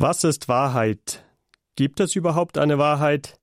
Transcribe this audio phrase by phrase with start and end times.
[0.00, 1.24] Was ist Wahrheit?
[1.74, 3.40] Gibt es überhaupt eine Wahrheit?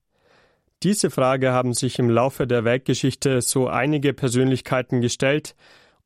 [0.83, 5.53] Diese Frage haben sich im Laufe der Weltgeschichte so einige Persönlichkeiten gestellt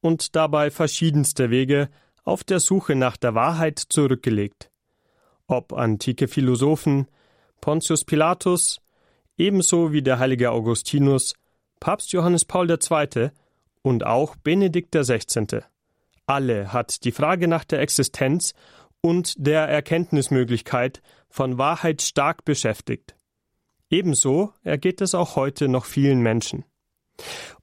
[0.02, 1.88] und dabei verschiedenste Wege
[2.24, 4.72] auf der Suche nach der Wahrheit zurückgelegt.
[5.46, 7.06] Ob antike Philosophen,
[7.62, 8.82] Pontius Pilatus,
[9.38, 11.36] ebenso wie der heilige Augustinus,
[11.80, 13.30] Papst Johannes Paul II.
[13.84, 15.62] und auch Benedikt XVI.
[16.26, 18.56] Alle hat die Frage nach der Existenz
[19.02, 23.16] und der Erkenntnismöglichkeit von Wahrheit stark beschäftigt.
[23.90, 26.66] Ebenso ergeht es auch heute noch vielen Menschen.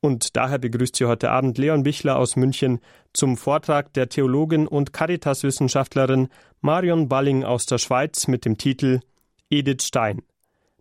[0.01, 2.81] Und daher begrüßt Sie heute Abend Leon Bichler aus München
[3.13, 6.29] zum Vortrag der Theologin und Caritas-Wissenschaftlerin
[6.61, 9.01] Marion Balling aus der Schweiz mit dem Titel
[9.49, 10.23] Edith Stein,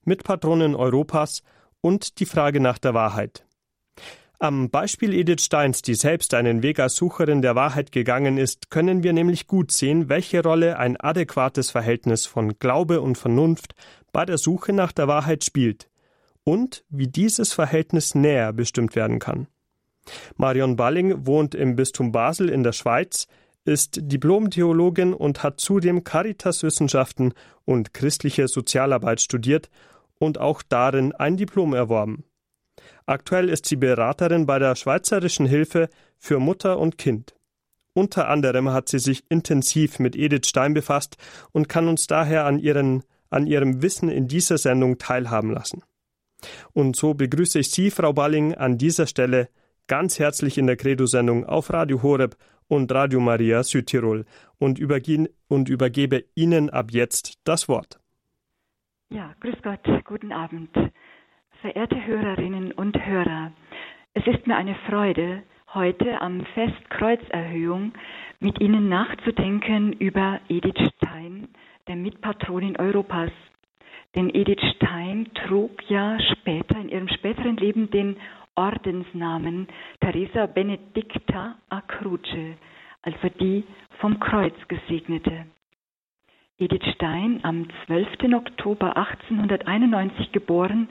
[0.04, 1.44] Mitpatronin Europas
[1.82, 3.46] und die Frage nach der Wahrheit.
[4.40, 9.02] Am Beispiel Edith Steins, die selbst einen Weg als Sucherin der Wahrheit gegangen ist, können
[9.02, 13.76] wir nämlich gut sehen, welche Rolle ein adäquates Verhältnis von Glaube und Vernunft
[14.12, 15.90] bei der Suche nach der Wahrheit spielt
[16.44, 19.48] und wie dieses Verhältnis näher bestimmt werden kann.
[20.36, 23.28] Marion Balling wohnt im Bistum Basel in der Schweiz,
[23.64, 29.70] ist Diplom-Theologin und hat zudem Caritaswissenschaften und christliche Sozialarbeit studiert
[30.20, 32.26] und auch darin ein Diplom erworben.
[33.08, 37.36] Aktuell ist sie Beraterin bei der Schweizerischen Hilfe für Mutter und Kind.
[37.94, 41.18] Unter anderem hat sie sich intensiv mit Edith Stein befasst
[41.52, 45.84] und kann uns daher an, ihren, an ihrem Wissen in dieser Sendung teilhaben lassen.
[46.74, 49.50] Und so begrüße ich Sie, Frau Balling, an dieser Stelle
[49.88, 52.36] ganz herzlich in der Credo-Sendung auf Radio Horeb
[52.68, 54.26] und Radio Maria Südtirol
[54.58, 54.82] und,
[55.48, 58.00] und übergebe Ihnen ab jetzt das Wort.
[59.10, 60.70] Ja, grüß Gott, guten Abend.
[61.62, 63.52] Verehrte Hörerinnen und Hörer,
[64.14, 65.44] es ist mir eine Freude,
[65.74, 67.94] heute am Fest Kreuzerhöhung
[68.40, 71.48] mit Ihnen nachzudenken über Edith Stein,
[71.88, 73.32] der Mitpatronin Europas.
[74.16, 78.18] Denn Edith Stein trug ja später, in ihrem späteren Leben, den
[78.56, 79.68] Ordensnamen
[80.02, 82.56] Teresa Benedicta a Croce,
[83.02, 83.64] also die
[84.00, 85.46] vom Kreuz gesegnete.
[86.58, 88.34] Edith Stein, am 12.
[88.34, 90.88] Oktober 1891 geboren,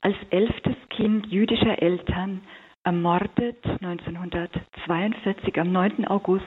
[0.00, 2.42] als elftes Kind jüdischer Eltern
[2.84, 6.06] ermordet 1942 am 9.
[6.06, 6.44] August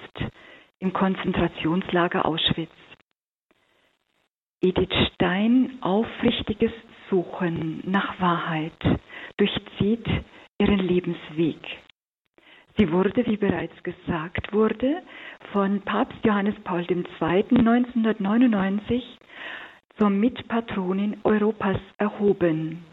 [0.80, 2.72] im Konzentrationslager Auschwitz.
[4.62, 6.72] Edith Stein aufrichtiges
[7.10, 8.74] Suchen nach Wahrheit
[9.38, 10.06] durchzieht
[10.58, 11.60] ihren Lebensweg.
[12.78, 15.02] Sie wurde, wie bereits gesagt wurde,
[15.52, 17.04] von Papst Johannes Paul II.
[17.20, 19.04] 1999
[19.98, 22.86] zur Mitpatronin Europas erhoben.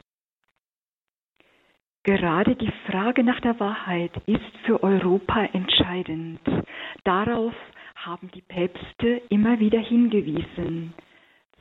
[2.07, 6.39] Gerade die Frage nach der Wahrheit ist für Europa entscheidend.
[7.03, 7.53] Darauf
[7.97, 10.95] haben die Päpste immer wieder hingewiesen.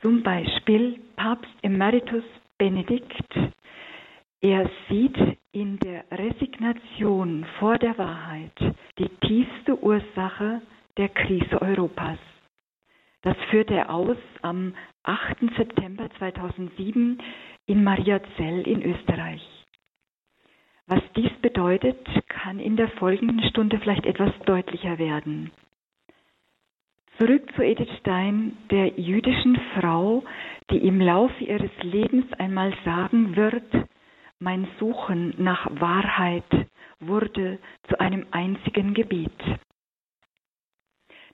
[0.02, 2.22] Zum Beispiel Papst Emeritus
[2.58, 3.26] Benedikt.
[4.40, 5.16] Er sieht
[5.50, 8.52] in der Resignation vor der Wahrheit
[9.00, 10.62] die tiefste Ursache
[10.96, 12.18] der Krise Europas.
[13.22, 15.38] Das führte er aus am 8.
[15.56, 17.18] September 2007
[17.66, 19.55] in Mariazell in Österreich.
[20.88, 21.98] Was dies bedeutet,
[22.28, 25.50] kann in der folgenden Stunde vielleicht etwas deutlicher werden.
[27.18, 30.22] Zurück zu Edith Stein, der jüdischen Frau,
[30.70, 33.64] die im Laufe ihres Lebens einmal sagen wird,
[34.38, 36.68] mein Suchen nach Wahrheit
[37.00, 37.58] wurde
[37.88, 39.32] zu einem einzigen Gebet.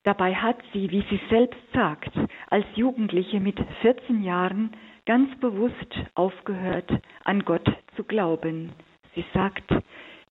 [0.02, 2.12] Dabei hat sie, wie sie selbst sagt,
[2.48, 4.70] als Jugendliche mit 14 Jahren
[5.04, 6.90] ganz bewusst aufgehört,
[7.24, 8.72] an Gott zu glauben
[9.14, 9.70] Sie sagt,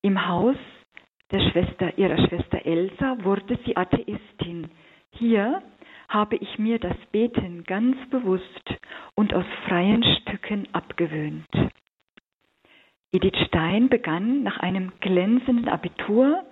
[0.01, 0.55] im Haus
[1.31, 4.69] der Schwester, ihrer Schwester Elsa wurde sie Atheistin.
[5.11, 5.61] Hier
[6.09, 8.73] habe ich mir das Beten ganz bewusst
[9.15, 11.47] und aus freien Stücken abgewöhnt.
[13.13, 16.43] Edith Stein begann nach einem glänzenden Abitur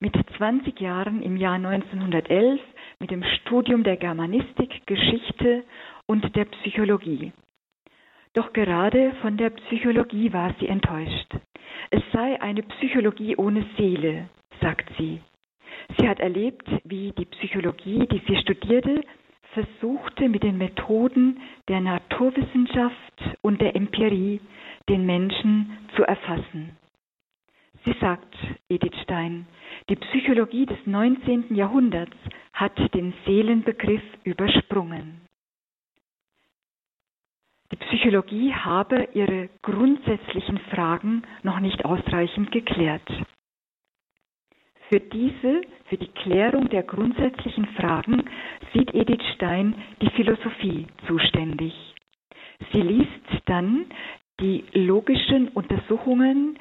[0.00, 2.60] mit 20 Jahren im Jahr 1911
[2.98, 5.64] mit dem Studium der Germanistik, Geschichte
[6.06, 7.32] und der Psychologie.
[8.36, 11.34] Doch gerade von der Psychologie war sie enttäuscht.
[11.88, 14.28] Es sei eine Psychologie ohne Seele,
[14.60, 15.22] sagt sie.
[15.96, 19.00] Sie hat erlebt, wie die Psychologie, die sie studierte,
[19.54, 24.42] versuchte mit den Methoden der Naturwissenschaft und der Empirie
[24.86, 26.76] den Menschen zu erfassen.
[27.86, 28.36] Sie sagt,
[28.68, 29.46] Edith Stein,
[29.88, 31.54] die Psychologie des 19.
[31.54, 32.18] Jahrhunderts
[32.52, 35.22] hat den Seelenbegriff übersprungen.
[37.76, 43.06] Die Psychologie habe ihre grundsätzlichen Fragen noch nicht ausreichend geklärt.
[44.88, 48.24] Für diese, für die Klärung der grundsätzlichen Fragen
[48.72, 51.74] sieht Edith Stein die Philosophie zuständig.
[52.72, 53.10] Sie liest
[53.44, 53.86] dann
[54.40, 56.58] die logischen Untersuchungen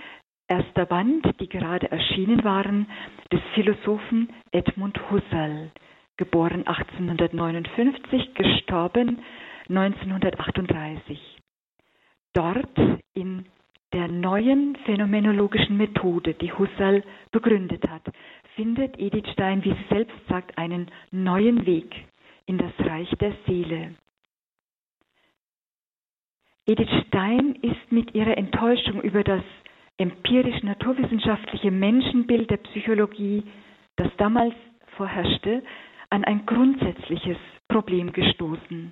[0.50, 2.88] erster Band, die gerade erschienen waren,
[3.32, 5.72] des Philosophen Edmund Husserl,
[6.18, 9.22] geboren 1859, gestorben
[9.70, 11.20] 1938.
[12.34, 12.78] Dort
[13.14, 13.46] in
[13.94, 18.04] der neuen phänomenologischen Methode, die Husserl begründet hat,
[18.56, 21.94] findet Edith Stein, wie sie selbst sagt, einen neuen Weg
[22.46, 23.96] in das Reich der Seele.
[26.68, 29.44] Edith Stein ist mit ihrer Enttäuschung über das
[29.98, 33.44] empirisch-naturwissenschaftliche Menschenbild der Psychologie,
[33.96, 34.56] das damals
[34.98, 35.64] vorherrschte,
[36.10, 38.92] an ein grundsätzliches Problem gestoßen.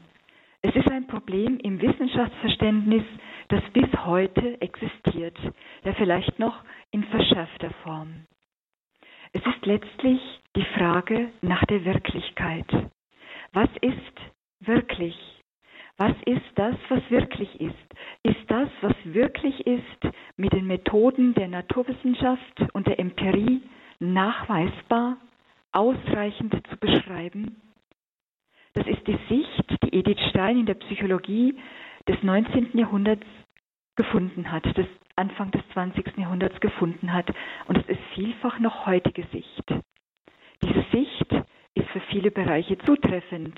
[0.65, 3.03] Es ist ein Problem im Wissenschaftsverständnis,
[3.49, 5.37] das bis heute existiert,
[5.83, 8.25] der vielleicht noch in verschärfter Form.
[9.33, 10.21] Es ist letztlich
[10.55, 12.65] die Frage nach der Wirklichkeit.
[13.51, 14.17] Was ist
[14.61, 15.17] wirklich?
[15.97, 17.75] Was ist das, was wirklich ist?
[18.23, 23.61] Ist das, was wirklich ist, mit den Methoden der Naturwissenschaft und der Empirie
[23.99, 25.17] nachweisbar,
[25.73, 27.62] ausreichend zu beschreiben?
[28.73, 31.55] Das ist die Sicht, die Edith Stein in der Psychologie
[32.07, 32.77] des 19.
[32.77, 33.25] Jahrhunderts
[33.95, 36.17] gefunden hat, des Anfang des 20.
[36.17, 37.31] Jahrhunderts gefunden hat.
[37.67, 39.63] Und es ist vielfach noch heutige Sicht.
[40.63, 41.31] Diese Sicht
[41.75, 43.55] ist für viele Bereiche zutreffend.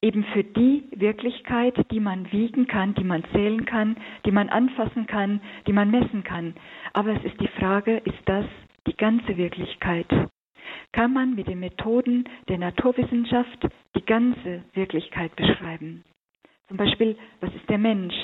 [0.00, 5.06] Eben für die Wirklichkeit, die man wiegen kann, die man zählen kann, die man anfassen
[5.06, 6.54] kann, die man messen kann.
[6.92, 8.46] Aber es ist die Frage, ist das
[8.86, 10.06] die ganze Wirklichkeit?
[10.92, 16.04] Kann man mit den Methoden der Naturwissenschaft die ganze Wirklichkeit beschreiben.
[16.68, 18.14] Zum Beispiel, was ist der Mensch?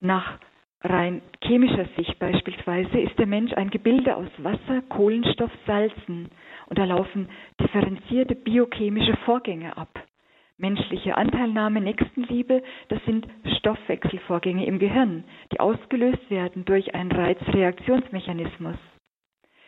[0.00, 0.38] Nach
[0.82, 6.30] rein chemischer Sicht beispielsweise ist der Mensch ein Gebilde aus Wasser, Kohlenstoff, Salzen
[6.66, 7.28] und da laufen
[7.60, 10.02] differenzierte biochemische Vorgänge ab.
[10.58, 13.26] Menschliche Anteilnahme, Nächstenliebe, das sind
[13.58, 18.76] Stoffwechselvorgänge im Gehirn, die ausgelöst werden durch einen Reizreaktionsmechanismus.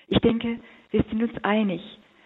[0.07, 0.59] Ich denke,
[0.91, 1.83] wir sind uns einig,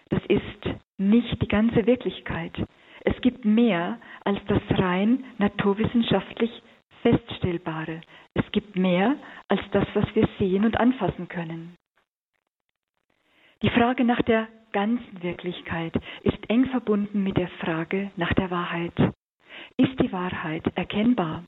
[0.09, 2.53] das ist nicht die ganze Wirklichkeit.
[3.01, 6.51] Es gibt mehr als das rein naturwissenschaftlich
[7.01, 8.01] Feststellbare.
[8.33, 9.15] Es gibt mehr
[9.49, 11.75] als das, was wir sehen und anfassen können.
[13.61, 15.93] Die Frage nach der ganzen Wirklichkeit
[16.23, 18.93] ist eng verbunden mit der Frage nach der Wahrheit.
[19.77, 21.43] Ist die Wahrheit erkennbar?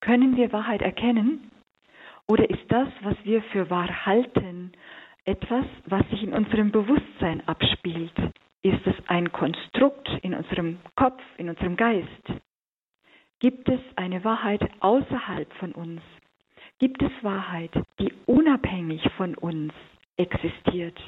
[0.00, 1.50] Können wir Wahrheit erkennen?
[2.26, 4.72] Oder ist das, was wir für wahr halten
[5.24, 8.12] etwas, was sich in unserem Bewusstsein abspielt?
[8.62, 12.08] Ist es ein Konstrukt in unserem Kopf, in unserem Geist?
[13.40, 16.00] Gibt es eine Wahrheit außerhalb von uns?
[16.78, 19.72] Gibt es Wahrheit, die unabhängig von uns
[20.16, 20.98] existiert?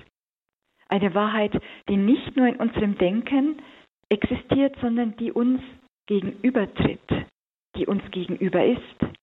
[0.88, 1.52] Eine Wahrheit,
[1.88, 3.62] die nicht nur in unserem Denken
[4.08, 5.60] existiert, sondern die uns
[6.06, 7.26] gegenübertritt,
[7.74, 9.16] die uns gegenüber ist.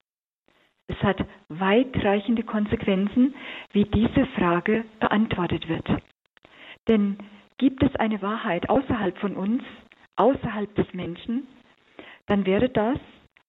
[0.94, 3.34] Es hat weitreichende Konsequenzen,
[3.72, 5.88] wie diese Frage beantwortet wird.
[6.88, 7.18] Denn
[7.58, 9.64] gibt es eine Wahrheit außerhalb von uns,
[10.18, 11.48] außerhalb des Menschen,
[12.28, 13.00] dann wäre das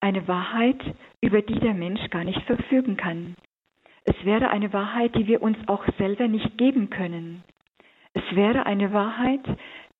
[0.00, 0.80] eine Wahrheit,
[1.20, 3.36] über die der Mensch gar nicht verfügen kann.
[4.04, 7.42] Es wäre eine Wahrheit, die wir uns auch selber nicht geben können.
[8.14, 9.44] Es wäre eine Wahrheit,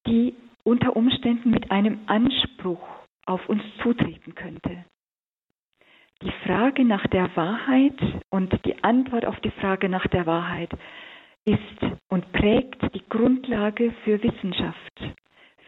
[0.07, 2.83] die unter Umständen mit einem Anspruch
[3.27, 4.85] auf uns zutreten könnte.
[6.25, 8.01] Die Frage nach der Wahrheit
[8.31, 10.71] und die Antwort auf die Frage nach der Wahrheit
[11.45, 11.61] ist
[12.09, 15.03] und prägt die Grundlage für Wissenschaft,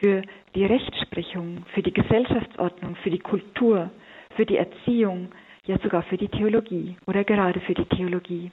[0.00, 0.22] für
[0.54, 3.90] die Rechtsprechung, für die Gesellschaftsordnung, für die Kultur,
[4.34, 5.28] für die Erziehung,
[5.66, 8.50] ja sogar für die Theologie oder gerade für die Theologie.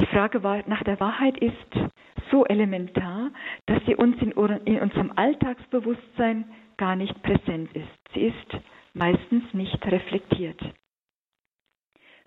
[0.00, 1.90] Die Frage nach der Wahrheit ist
[2.30, 3.30] so elementar,
[3.64, 6.44] dass sie uns in, unserem Alltagsbewusstsein
[6.76, 7.88] gar nicht präsent ist.
[8.12, 8.58] Sie ist
[8.94, 10.60] meistens nicht reflektiert.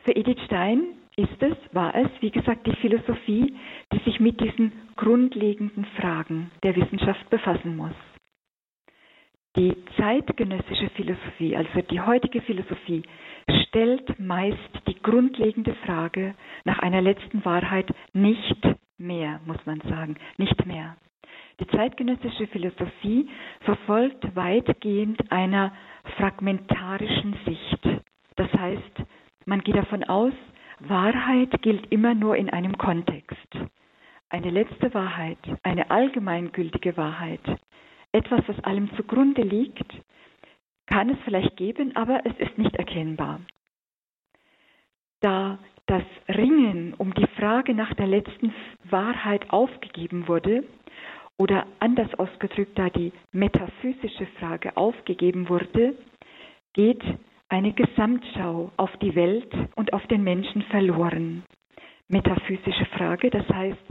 [0.03, 0.83] Für Edith Stein
[1.15, 3.53] ist es, war es, wie gesagt, die Philosophie,
[3.93, 7.93] die sich mit diesen grundlegenden Fragen der Wissenschaft befassen muss.
[9.57, 13.03] Die zeitgenössische Philosophie, also die heutige Philosophie,
[13.67, 18.65] stellt meist die grundlegende Frage nach einer letzten Wahrheit nicht
[18.97, 20.95] mehr, muss man sagen, nicht mehr.
[21.61, 25.71] Die zeitgenössische Philosophie verfolgt weitgehend einer
[26.17, 28.01] fragmentarischen Sicht.
[28.35, 29.03] Das heißt,
[29.45, 30.33] man geht davon aus,
[30.79, 33.47] Wahrheit gilt immer nur in einem Kontext.
[34.29, 37.41] Eine letzte Wahrheit, eine allgemeingültige Wahrheit,
[38.11, 39.85] etwas, was allem zugrunde liegt,
[40.87, 43.39] kann es vielleicht geben, aber es ist nicht erkennbar.
[45.19, 48.51] Da das Ringen um die Frage nach der letzten
[48.89, 50.63] Wahrheit aufgegeben wurde,
[51.41, 55.95] oder anders ausgedrückt, da die metaphysische Frage aufgegeben wurde,
[56.73, 57.01] geht
[57.49, 61.41] eine Gesamtschau auf die Welt und auf den Menschen verloren.
[62.09, 63.81] Metaphysische Frage, das heißt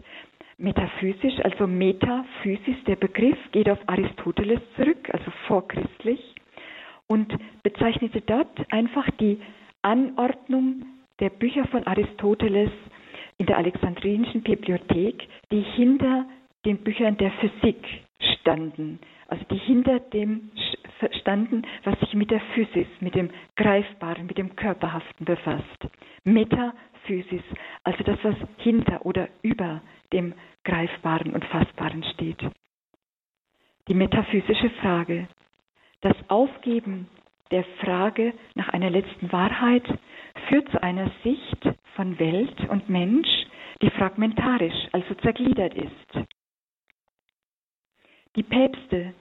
[0.59, 6.21] metaphysisch, also Metaphysis, der Begriff geht auf Aristoteles zurück, also vorchristlich,
[7.09, 9.40] und bezeichnete dort einfach die
[9.83, 10.87] Anordnung
[11.19, 12.71] der Bücher von Aristoteles
[13.38, 16.26] in der Alexandrinischen Bibliothek, die hinter
[16.64, 17.84] den Büchern der Physik
[18.40, 18.98] standen,
[19.28, 20.50] also die hinter dem
[21.20, 25.88] standen, was sich mit der Physis, mit dem Greifbaren, mit dem Körperhaften befasst.
[26.24, 27.42] Metaphysis,
[27.84, 29.80] also das, was hinter oder über
[30.12, 32.40] dem Greifbaren und Fassbaren steht.
[33.88, 35.28] Die metaphysische Frage,
[36.02, 37.08] das Aufgeben
[37.50, 39.84] der Frage nach einer letzten Wahrheit
[40.48, 43.28] führt zu einer Sicht von Welt und Mensch,
[43.82, 46.26] die fragmentarisch, also zergliedert ist.
[48.37, 49.12] Die Päpste,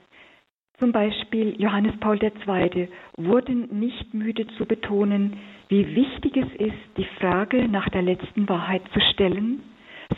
[0.78, 5.36] zum Beispiel Johannes Paul II., wurden nicht müde zu betonen,
[5.68, 9.62] wie wichtig es ist, die Frage nach der letzten Wahrheit zu stellen,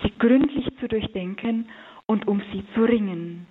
[0.03, 1.71] sie gründlich zu durchdenken
[2.05, 3.47] und um sie zu ringen.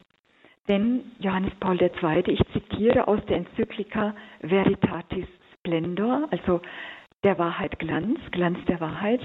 [0.69, 6.61] Denn Johannes Paul II., ich zitiere aus der Enzyklika Veritatis Splendor, also
[7.23, 9.21] der Wahrheit Glanz, Glanz der Wahrheit.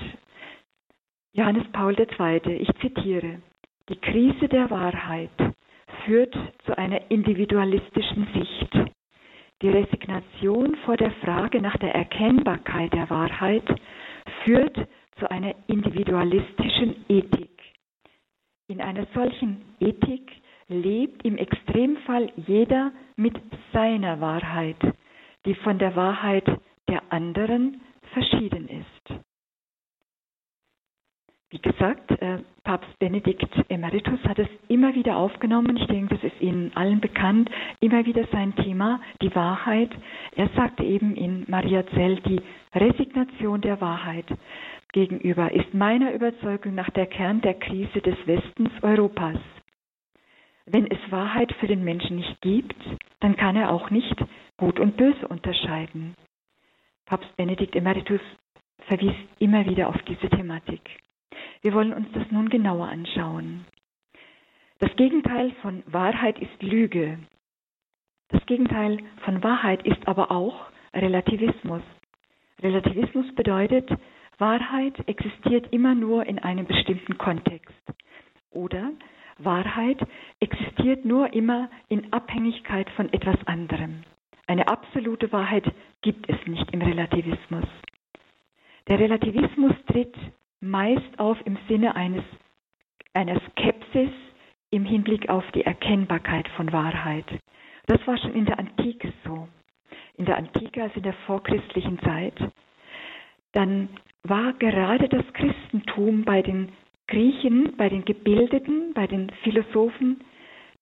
[1.35, 3.43] Johannes Paul II., ich zitiere,
[3.91, 5.31] die Krise der Wahrheit
[6.05, 8.93] führt zu einer individualistischen Sicht.
[9.63, 13.65] Die Resignation vor der Frage nach der Erkennbarkeit der Wahrheit
[14.45, 14.77] führt
[15.19, 17.51] zu einer individualistischen Ethik.
[18.69, 20.31] In einer solchen Ethik
[20.69, 23.35] lebt im Extremfall jeder mit
[23.73, 24.77] seiner Wahrheit,
[25.45, 26.47] die von der Wahrheit
[26.89, 27.81] der anderen
[28.13, 29.26] verschieden ist.
[31.57, 35.75] Wie gesagt, äh, Papst Benedikt Emeritus hat es immer wieder aufgenommen.
[35.79, 37.49] Ich denke, das ist Ihnen allen bekannt.
[37.81, 39.89] Immer wieder sein Thema, die Wahrheit.
[40.35, 42.43] Er sagte eben in Maria Zell, die
[42.75, 44.27] Resignation der Wahrheit
[44.93, 49.39] gegenüber ist meiner Überzeugung nach der Kern der Krise des Westens Europas.
[50.67, 52.77] Wenn es Wahrheit für den Menschen nicht gibt,
[53.21, 54.15] dann kann er auch nicht
[54.59, 56.17] Gut und Böse unterscheiden.
[57.07, 58.21] Papst Benedikt Emeritus
[58.89, 60.83] verwies immer wieder auf diese Thematik.
[61.67, 63.65] Wir wollen uns das nun genauer anschauen.
[64.79, 67.19] Das Gegenteil von Wahrheit ist Lüge.
[68.29, 71.83] Das Gegenteil von Wahrheit ist aber auch Relativismus.
[72.63, 73.91] Relativismus bedeutet,
[74.39, 77.75] Wahrheit existiert immer nur in einem bestimmten Kontext.
[78.53, 78.93] Oder
[79.39, 79.99] Wahrheit
[80.39, 84.05] existiert nur immer in Abhängigkeit von etwas anderem.
[84.47, 85.65] Eine absolute Wahrheit
[86.01, 87.67] gibt es nicht im Relativismus.
[88.87, 90.15] Der Relativismus tritt
[90.71, 92.25] meist auf im Sinne eines,
[93.15, 94.11] einer Skepsis
[94.71, 97.27] im Hinblick auf die Erkennbarkeit von Wahrheit.
[97.87, 99.49] Das war schon in der Antike so.
[100.17, 102.35] In der Antike, also in der vorchristlichen Zeit,
[103.53, 103.89] dann
[104.23, 106.73] war gerade das Christentum bei den
[107.07, 110.25] Griechen, bei den Gebildeten, bei den Philosophen,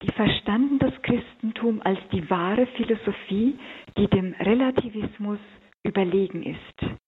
[0.02, 3.58] die verstanden das Christentum als die wahre Philosophie,
[3.96, 5.38] die dem Relativismus
[5.82, 7.03] überlegen ist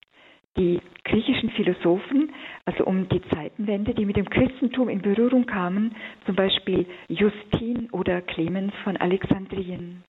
[0.57, 2.33] die griechischen Philosophen,
[2.65, 5.95] also um die Zeitenwende, die mit dem Christentum in Berührung kamen,
[6.25, 10.03] zum Beispiel Justin oder Clemens von Alexandrien.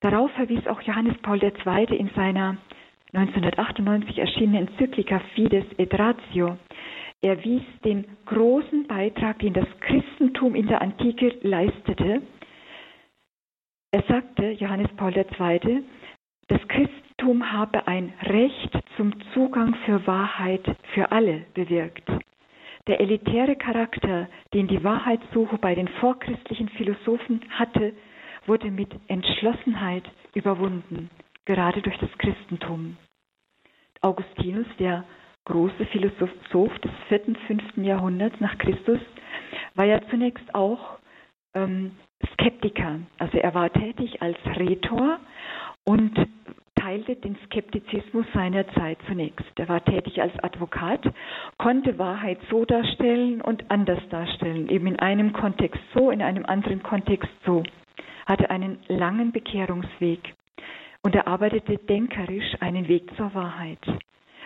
[0.00, 1.96] Darauf verwies auch Johannes Paul II.
[1.96, 2.58] in seiner
[3.14, 6.58] 1998 erschienenen Enzyklika Fides et Ratio.
[7.22, 12.20] Er wies den großen Beitrag, den das Christentum in der Antike leistete.
[13.92, 15.84] Er sagte, Johannes Paul II.,
[16.48, 17.03] das Christentum
[17.52, 22.08] habe ein Recht zum Zugang für Wahrheit für alle bewirkt.
[22.86, 27.94] Der elitäre Charakter, den die Wahrheitssuche bei den vorchristlichen Philosophen hatte,
[28.46, 30.04] wurde mit Entschlossenheit
[30.34, 31.08] überwunden,
[31.46, 32.98] gerade durch das Christentum.
[34.02, 35.04] Augustinus, der
[35.46, 39.00] große Philosoph des vierten, fünften Jahrhunderts nach Christus,
[39.74, 40.98] war ja zunächst auch
[41.54, 41.92] ähm,
[42.34, 43.00] Skeptiker.
[43.18, 45.20] Also er war tätig als Rhetor
[45.84, 46.14] und
[46.84, 49.58] teilte den Skeptizismus seiner Zeit zunächst.
[49.58, 51.00] Er war tätig als Advokat,
[51.56, 56.82] konnte Wahrheit so darstellen und anders darstellen, eben in einem Kontext so, in einem anderen
[56.82, 57.62] Kontext so,
[58.26, 60.34] hatte einen langen Bekehrungsweg
[61.02, 63.80] und erarbeitete denkerisch einen Weg zur Wahrheit.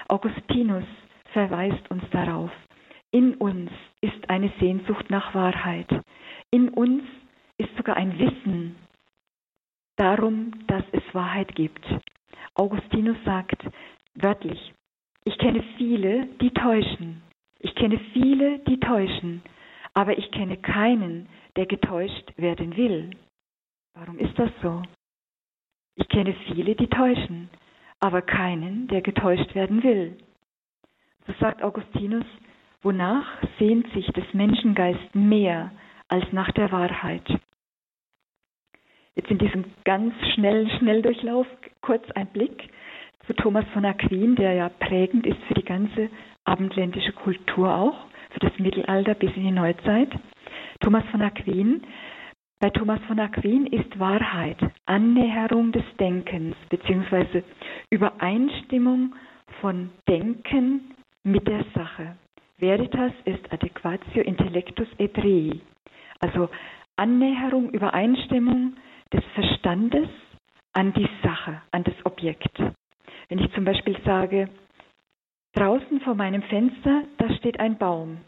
[0.07, 0.85] Augustinus
[1.33, 2.53] verweist uns darauf.
[3.11, 5.89] In uns ist eine Sehnsucht nach Wahrheit.
[6.53, 7.03] In uns
[7.57, 8.77] ist sogar ein Wissen
[9.97, 11.85] darum, dass es Wahrheit gibt.
[12.55, 13.63] Augustinus sagt
[14.15, 14.73] wörtlich,
[15.25, 17.23] Ich kenne viele, die täuschen.
[17.61, 19.43] Ich kenne viele, die täuschen.
[19.95, 23.11] Aber ich kenne keinen, der getäuscht werden will.
[23.95, 24.83] Warum ist das so?
[25.97, 27.51] Ich kenne viele, die täuschen,
[27.99, 30.17] aber keinen, der getäuscht werden will.
[31.27, 32.25] So sagt Augustinus,
[32.83, 33.27] wonach
[33.59, 35.73] sehnt sich des Menschengeist mehr
[36.07, 37.27] als nach der Wahrheit.
[39.19, 41.49] Jetzt in diesem ganz schnellen Schnelldurchlauf
[41.81, 42.69] kurz ein Blick
[43.27, 46.09] zu Thomas von Aquin, der ja prägend ist für die ganze
[46.45, 47.97] abendländische Kultur auch,
[48.31, 50.09] für das Mittelalter bis in die Neuzeit.
[50.79, 51.83] Thomas von Aquin,
[52.61, 57.43] bei Thomas von Aquin ist Wahrheit Annäherung des Denkens bzw.
[57.91, 59.17] Übereinstimmung
[59.61, 60.95] von Denken
[61.25, 62.17] mit der Sache.
[62.59, 65.59] Veritas ist adequatio intellectus et rei.
[66.21, 66.49] Also
[66.95, 68.75] Annäherung, Übereinstimmung
[69.13, 70.09] des Verstandes
[70.73, 72.59] an die Sache, an das Objekt.
[73.29, 74.49] Wenn ich zum Beispiel sage,
[75.55, 78.19] draußen vor meinem Fenster, da steht ein Baum,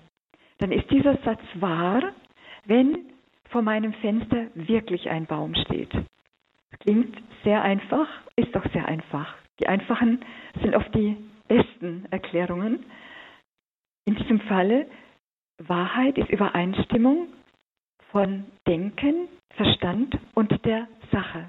[0.58, 2.02] dann ist dieser Satz wahr,
[2.64, 3.10] wenn
[3.48, 5.90] vor meinem Fenster wirklich ein Baum steht.
[6.80, 9.34] Klingt sehr einfach, ist doch sehr einfach.
[9.58, 10.24] Die einfachen
[10.62, 11.16] sind oft die
[11.48, 12.84] besten Erklärungen.
[14.06, 14.86] In diesem Falle,
[15.58, 17.28] Wahrheit ist Übereinstimmung
[18.12, 21.48] von Denken, Verstand und der Sache.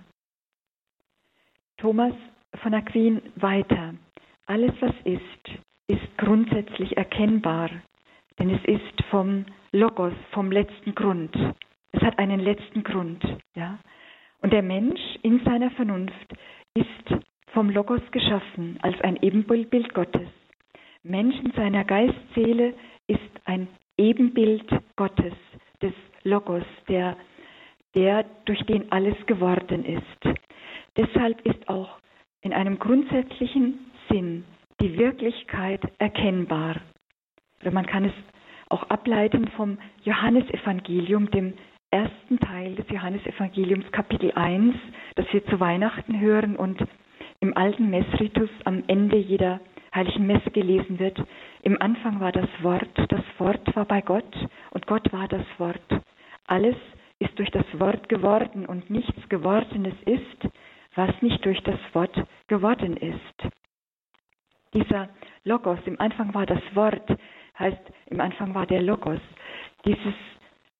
[1.77, 2.13] Thomas
[2.61, 3.95] von Aquin weiter.
[4.45, 7.69] Alles, was ist, ist grundsätzlich erkennbar,
[8.39, 11.35] denn es ist vom Logos, vom letzten Grund.
[11.91, 13.23] Es hat einen letzten Grund,
[13.55, 13.79] ja.
[14.41, 16.33] Und der Mensch in seiner Vernunft
[16.73, 20.27] ist vom Logos geschaffen als ein Ebenbild Gottes.
[21.03, 22.73] Mensch in seiner Geistseele
[23.07, 25.33] ist ein Ebenbild Gottes,
[25.81, 27.17] des Logos, der,
[27.95, 30.37] der durch den alles geworden ist.
[30.97, 31.99] Deshalb ist auch
[32.41, 34.45] in einem grundsätzlichen Sinn
[34.81, 36.77] die Wirklichkeit erkennbar.
[37.61, 38.13] Oder man kann es
[38.69, 41.53] auch ableiten vom Johannesevangelium, dem
[41.91, 44.75] ersten Teil des Johannesevangeliums, Kapitel 1,
[45.15, 46.81] das wir zu Weihnachten hören und
[47.41, 49.59] im alten Messritus am Ende jeder
[49.93, 51.21] heiligen Messe gelesen wird.
[51.63, 54.33] Im Anfang war das Wort, das Wort war bei Gott
[54.71, 55.81] und Gott war das Wort.
[56.47, 56.75] Alles
[57.19, 60.51] ist durch das Wort geworden und nichts Gewordenes ist,
[60.95, 62.15] was nicht durch das Wort
[62.47, 63.53] geworden ist.
[64.73, 65.09] Dieser
[65.43, 67.09] Logos, im Anfang war das Wort,
[67.59, 69.19] heißt, im Anfang war der Logos.
[69.85, 70.15] Dieses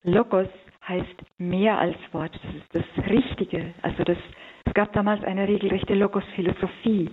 [0.03, 0.47] Logos
[0.87, 3.73] heißt mehr als Wort, das ist das Richtige.
[3.81, 4.17] Also das,
[4.65, 7.09] es gab damals eine regelrechte Logos-Philosophie.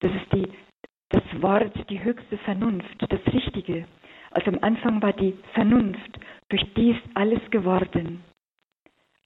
[0.00, 0.48] Das ist die,
[1.10, 3.86] das Wort, die höchste Vernunft, das Richtige.
[4.36, 6.20] Also am Anfang war die Vernunft,
[6.50, 8.22] durch die ist alles geworden.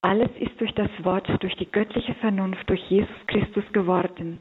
[0.01, 4.39] Alles ist durch das Wort, durch die göttliche Vernunft, durch Jesus Christus geworden.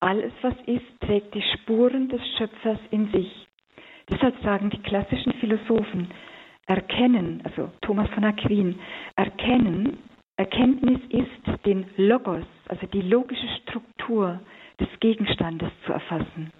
[0.00, 3.46] Alles, was ist, trägt die Spuren des Schöpfers in sich.
[4.10, 6.10] Deshalb sagen die klassischen Philosophen,
[6.66, 8.80] erkennen, also Thomas von Aquin,
[9.14, 9.96] erkennen,
[10.36, 14.40] Erkenntnis ist, den Logos, also die logische Struktur
[14.80, 16.50] des Gegenstandes zu erfassen.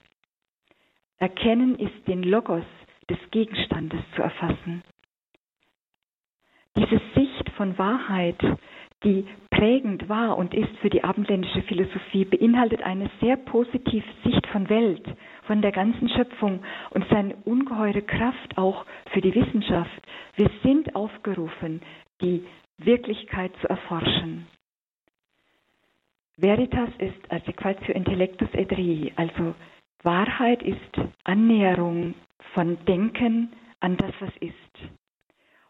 [1.18, 2.64] Erkennen ist, den Logos
[3.10, 4.82] des Gegenstandes zu erfassen.
[6.76, 8.40] Diese Sicht von Wahrheit,
[9.04, 14.68] die prägend war und ist für die abendländische Philosophie, beinhaltet eine sehr positive Sicht von
[14.70, 15.04] Welt,
[15.42, 20.00] von der ganzen Schöpfung und seine ungeheure Kraft auch für die Wissenschaft.
[20.36, 21.82] Wir sind aufgerufen,
[22.20, 22.44] die
[22.78, 24.46] Wirklichkeit zu erforschen.
[26.36, 29.54] Veritas ist Adsequatio intellectus et rei, also
[30.02, 30.78] Wahrheit ist
[31.24, 32.14] Annäherung
[32.54, 34.54] von Denken an das, was ist.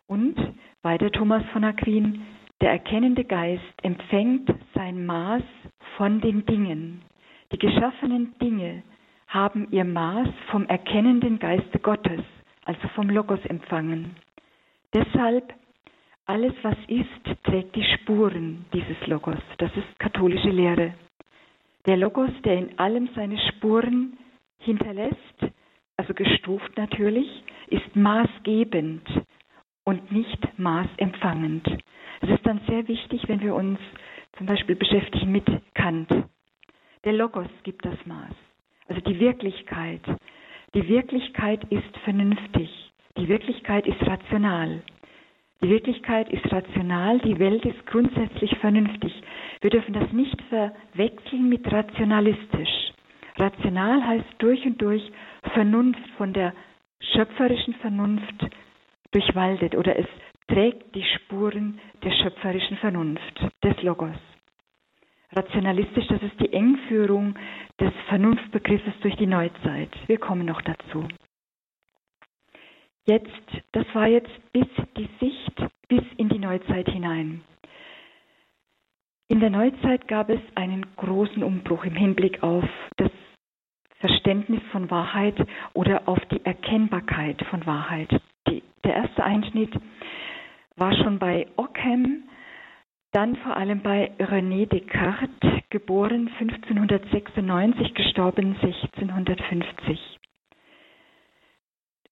[0.07, 0.37] Und
[0.83, 2.23] weiter Thomas von Aquin,
[2.61, 5.43] der erkennende Geist empfängt sein Maß
[5.97, 7.03] von den Dingen.
[7.53, 8.83] Die geschaffenen Dinge
[9.27, 12.23] haben ihr Maß vom erkennenden Geiste Gottes,
[12.65, 14.17] also vom Logos empfangen.
[14.93, 15.55] Deshalb
[16.27, 19.39] alles, was ist, trägt die Spuren dieses Logos.
[19.59, 20.95] Das ist katholische Lehre.
[21.87, 24.19] Der Logos, der in allem seine Spuren
[24.59, 25.17] hinterlässt,
[25.97, 29.07] also gestuft natürlich, ist maßgebend
[29.85, 31.67] und nicht maßempfangend.
[32.21, 33.79] Es ist dann sehr wichtig, wenn wir uns
[34.37, 36.11] zum Beispiel beschäftigen mit Kant.
[37.05, 38.35] Der Logos gibt das Maß,
[38.89, 40.03] also die Wirklichkeit.
[40.75, 44.83] Die Wirklichkeit ist vernünftig, die Wirklichkeit ist rational.
[45.63, 49.13] Die Wirklichkeit ist rational, die Welt ist grundsätzlich vernünftig.
[49.61, 52.93] Wir dürfen das nicht verwechseln mit rationalistisch.
[53.37, 55.03] Rational heißt durch und durch
[55.53, 56.55] Vernunft von der
[57.15, 58.47] schöpferischen Vernunft
[59.13, 60.07] durchwaldet oder es
[60.49, 64.17] trägt die Spuren der schöpferischen Vernunft, des Logos.
[65.33, 67.35] Rationalistisch, das ist die Engführung
[67.79, 69.91] des Vernunftbegriffes durch die Neuzeit.
[70.07, 71.07] Wir kommen noch dazu.
[73.11, 75.57] Jetzt, das war jetzt bis die Sicht
[75.89, 77.41] bis in die Neuzeit hinein.
[79.27, 82.63] In der Neuzeit gab es einen großen Umbruch im Hinblick auf
[82.99, 83.11] das
[83.99, 85.35] Verständnis von Wahrheit
[85.75, 88.11] oder auf die Erkennbarkeit von Wahrheit.
[88.47, 89.73] Die, der erste Einschnitt
[90.77, 92.23] war schon bei Ockham,
[93.11, 100.20] dann vor allem bei René Descartes, geboren 1596, gestorben 1650.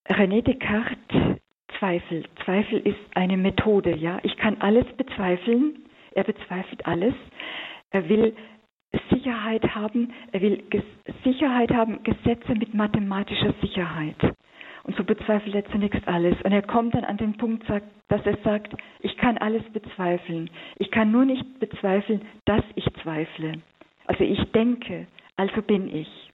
[0.09, 1.39] René Descartes
[1.79, 2.25] Zweifel.
[2.45, 4.19] Zweifel ist eine Methode, ja.
[4.23, 5.85] Ich kann alles bezweifeln.
[6.13, 7.15] Er bezweifelt alles.
[7.91, 8.35] Er will
[9.11, 10.13] Sicherheit haben.
[10.33, 10.63] Er will
[11.23, 14.17] Sicherheit haben, Gesetze mit mathematischer Sicherheit.
[14.85, 16.35] Und so bezweifelt er zunächst alles.
[16.43, 20.51] Und er kommt dann an den Punkt, dass er sagt, ich kann alles bezweifeln.
[20.79, 23.53] Ich kann nur nicht bezweifeln, dass ich zweifle.
[24.07, 26.28] Also ich denke, also bin ich.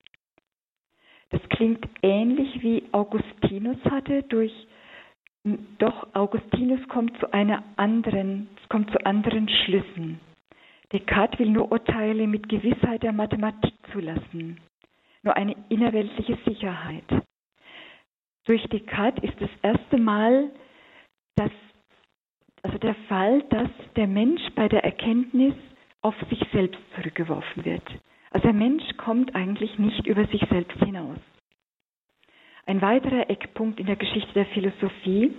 [1.35, 4.53] Das klingt ähnlich wie Augustinus hatte durch
[5.79, 10.20] doch Augustinus kommt zu einer anderen, kommt zu anderen Schlüssen.
[10.92, 14.61] Descartes will nur Urteile mit Gewissheit der Mathematik zulassen,
[15.25, 17.05] nur eine innerweltliche Sicherheit.
[18.47, 20.53] Durch Descartes ist das erste Mal
[21.35, 21.51] das,
[22.62, 25.55] also der Fall, dass der Mensch bei der Erkenntnis
[26.01, 27.83] auf sich selbst zurückgeworfen wird.
[28.35, 31.18] Also der Mensch kommt eigentlich nicht über sich selbst hinaus.
[32.66, 35.33] Ein weiterer Eckpunkt in der Geschichte der Philosophie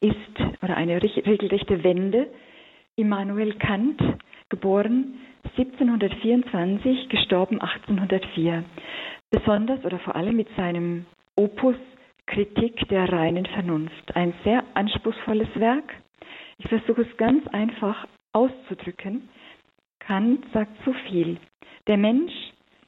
[0.00, 2.26] ist, oder eine regelrechte Wende,
[2.96, 3.98] Immanuel Kant,
[4.50, 5.14] geboren
[5.56, 8.64] 1724, gestorben 1804.
[9.30, 11.76] Besonders oder vor allem mit seinem Opus
[12.26, 14.14] Kritik der reinen Vernunft.
[14.14, 15.94] Ein sehr anspruchsvolles Werk.
[16.58, 19.30] Ich versuche es ganz einfach auszudrücken.
[20.06, 21.38] Kant sagt so viel.
[21.86, 22.32] Der Mensch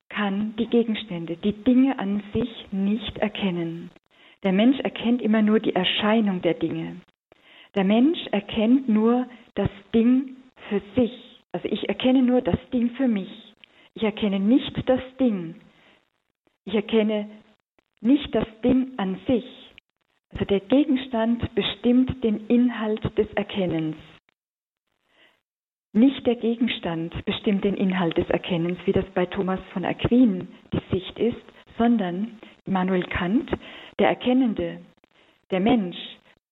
[0.08, 3.90] kann die Gegenstände, die Dinge an sich nicht erkennen.
[4.42, 6.96] Der Mensch erkennt immer nur die Erscheinung der Dinge.
[7.74, 10.36] Der Mensch erkennt nur das Ding
[10.68, 11.12] für sich.
[11.52, 13.30] Also ich erkenne nur das Ding für mich.
[13.94, 15.54] Ich erkenne nicht das Ding.
[16.64, 17.28] Ich erkenne
[18.00, 19.44] nicht das Ding an sich.
[20.30, 23.96] Also der Gegenstand bestimmt den Inhalt des Erkennens.
[25.96, 30.82] Nicht der Gegenstand bestimmt den Inhalt des Erkennens, wie das bei Thomas von Aquin die
[30.94, 31.40] Sicht ist,
[31.78, 33.50] sondern Immanuel Kant,
[33.98, 34.82] der Erkennende,
[35.50, 35.96] der Mensch,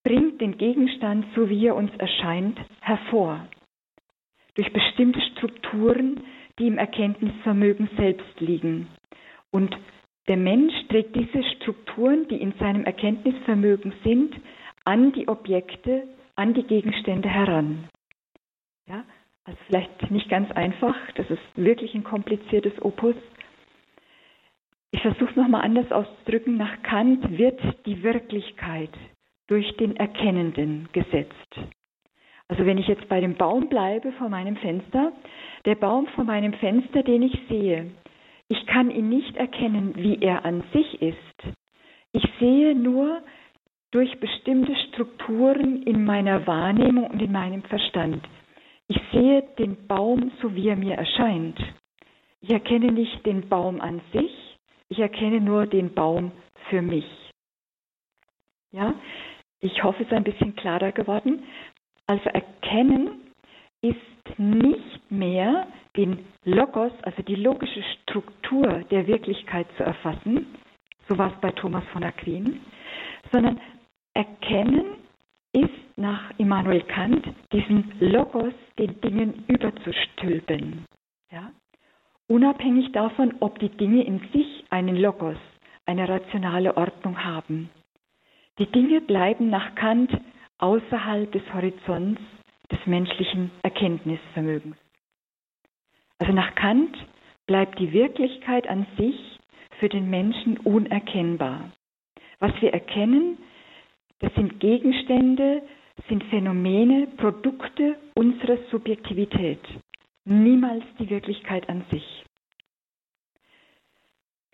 [0.03, 3.47] bringt den Gegenstand, so wie er uns erscheint, hervor.
[4.55, 6.23] Durch bestimmte Strukturen,
[6.59, 8.89] die im Erkenntnisvermögen selbst liegen.
[9.51, 9.77] Und
[10.27, 14.35] der Mensch trägt diese Strukturen, die in seinem Erkenntnisvermögen sind,
[14.87, 17.91] an die Objekte, an die Gegenstände heran.
[18.89, 19.05] Ja?
[19.45, 23.15] Also vielleicht nicht ganz einfach, das ist wirklich ein kompliziertes Opus.
[24.91, 26.57] Ich versuche es nochmal anders auszudrücken.
[26.57, 28.93] Nach Kant wird die Wirklichkeit
[29.49, 31.59] durch den Erkennenden gesetzt.
[32.49, 35.13] Also wenn ich jetzt bei dem Baum bleibe vor meinem Fenster,
[35.65, 37.91] der Baum vor meinem Fenster, den ich sehe,
[38.49, 41.57] ich kann ihn nicht erkennen, wie er an sich ist.
[42.13, 43.23] Ich sehe nur
[43.91, 48.23] durch bestimmte Strukturen in meiner Wahrnehmung und in meinem Verstand.
[48.89, 51.59] Ich sehe den Baum so, wie er mir erscheint.
[52.41, 56.33] Ich erkenne nicht den Baum an sich, ich erkenne nur den Baum
[56.69, 57.07] für mich.
[58.73, 58.95] Ja,
[59.61, 61.45] ich hoffe, es ist ein bisschen klarer geworden.
[62.07, 63.33] Also erkennen
[63.81, 70.47] ist nicht mehr den Logos, also die logische Struktur der Wirklichkeit zu erfassen,
[71.09, 72.61] so war es bei Thomas von Aquin,
[73.33, 73.61] sondern
[74.15, 74.97] erkennen
[75.55, 80.85] ist nach Immanuel Kant diesen Logos den Dingen überzustülpen.
[81.31, 81.51] Ja?
[82.27, 85.37] Unabhängig davon, ob die Dinge in sich einen Logos,
[85.87, 87.71] eine rationale Ordnung haben.
[88.59, 90.11] Die Dinge bleiben nach Kant
[90.59, 92.21] außerhalb des Horizonts
[92.71, 94.77] des menschlichen Erkenntnisvermögens.
[96.19, 96.97] Also nach Kant
[97.47, 99.39] bleibt die Wirklichkeit an sich
[99.79, 101.71] für den Menschen unerkennbar.
[102.39, 103.39] Was wir erkennen,
[104.25, 105.63] das sind Gegenstände,
[106.09, 109.61] sind Phänomene, Produkte unserer Subjektivität,
[110.25, 112.25] niemals die Wirklichkeit an sich.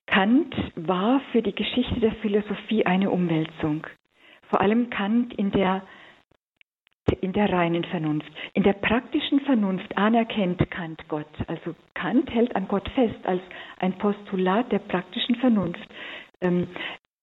[0.07, 3.87] Kant war für die Geschichte der Philosophie eine Umwälzung.
[4.49, 5.83] Vor allem Kant in der,
[7.21, 8.31] in der reinen Vernunft.
[8.55, 11.31] In der praktischen Vernunft anerkennt Kant Gott.
[11.47, 13.43] Also Kant hält an Gott fest als
[13.79, 15.89] ein Postulat der praktischen Vernunft.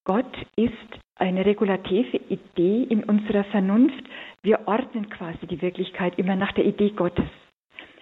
[0.08, 0.72] Gott ist
[1.18, 4.06] eine regulative Idee in unserer Vernunft.
[4.42, 7.26] Wir ordnen quasi die Wirklichkeit immer nach der Idee Gottes.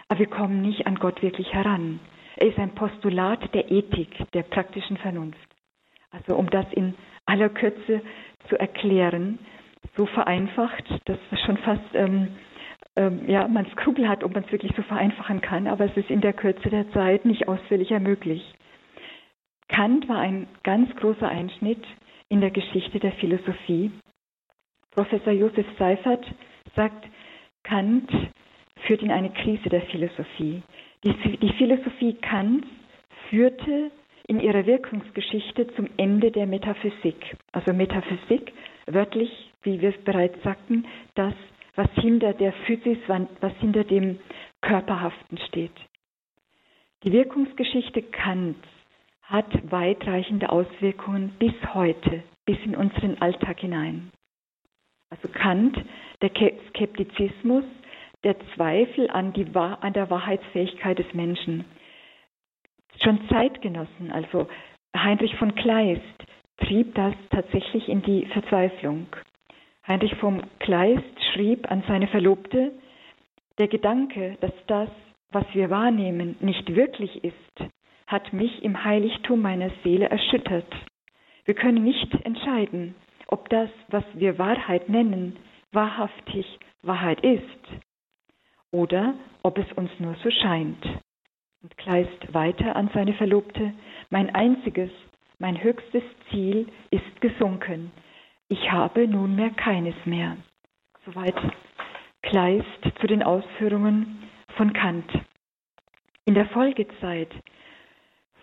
[0.07, 1.99] Aber wir kommen nicht an Gott wirklich heran.
[2.35, 5.49] Er ist ein Postulat der Ethik, der praktischen Vernunft.
[6.11, 6.93] Also um das in
[7.25, 8.01] aller Kürze
[8.49, 9.39] zu erklären,
[9.97, 12.27] so vereinfacht, dass schon fast ähm,
[12.97, 16.11] ähm, ja, man Skrupel hat, ob man es wirklich so vereinfachen kann, aber es ist
[16.11, 18.53] in der Kürze der Zeit nicht ausführlicher möglich.
[19.75, 21.83] Kant war ein ganz großer Einschnitt
[22.29, 23.91] in der Geschichte der Philosophie.
[24.91, 26.25] Professor Josef Seifert
[26.77, 27.05] sagt,
[27.63, 28.09] Kant
[28.87, 30.63] führt in eine Krise der Philosophie.
[31.03, 32.65] Die, die Philosophie Kants
[33.29, 33.91] führte
[34.27, 37.35] in ihrer Wirkungsgeschichte zum Ende der Metaphysik.
[37.51, 38.53] Also Metaphysik,
[38.85, 40.85] wörtlich, wie wir es bereits sagten,
[41.15, 41.33] das,
[41.75, 42.99] was hinter der Physis,
[43.41, 44.19] was hinter dem
[44.61, 45.75] Körperhaften steht.
[47.03, 48.65] Die Wirkungsgeschichte Kants
[49.25, 54.11] hat weitreichende Auswirkungen bis heute, bis in unseren Alltag hinein.
[55.09, 55.77] Also Kant,
[56.21, 56.31] der
[56.69, 57.63] Skeptizismus,
[58.23, 61.65] der Zweifel an, die, an der Wahrheitsfähigkeit des Menschen.
[63.03, 64.47] Schon Zeitgenossen, also
[64.95, 66.01] Heinrich von Kleist,
[66.57, 69.07] trieb das tatsächlich in die Verzweiflung.
[69.87, 72.71] Heinrich von Kleist schrieb an seine Verlobte,
[73.57, 74.89] der Gedanke, dass das,
[75.31, 77.35] was wir wahrnehmen, nicht wirklich ist,
[78.07, 80.71] hat mich im Heiligtum meiner Seele erschüttert.
[81.45, 82.95] Wir können nicht entscheiden,
[83.27, 85.37] ob das, was wir Wahrheit nennen,
[85.71, 86.45] wahrhaftig
[86.81, 87.41] Wahrheit ist
[88.71, 90.83] oder ob es uns nur so scheint.
[91.61, 93.73] Und Kleist weiter an seine Verlobte,
[94.09, 94.91] mein einziges,
[95.39, 97.91] mein höchstes Ziel ist gesunken.
[98.47, 100.37] Ich habe nunmehr keines mehr.
[101.05, 101.35] Soweit
[102.21, 102.65] Kleist
[102.99, 104.23] zu den Ausführungen
[104.55, 105.11] von Kant.
[106.25, 107.29] In der Folgezeit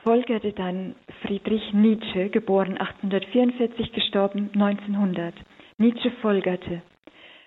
[0.02, 5.34] folgerte dann Friedrich Nietzsche, geboren 1844, gestorben 1900.
[5.78, 6.82] Nietzsche folgerte,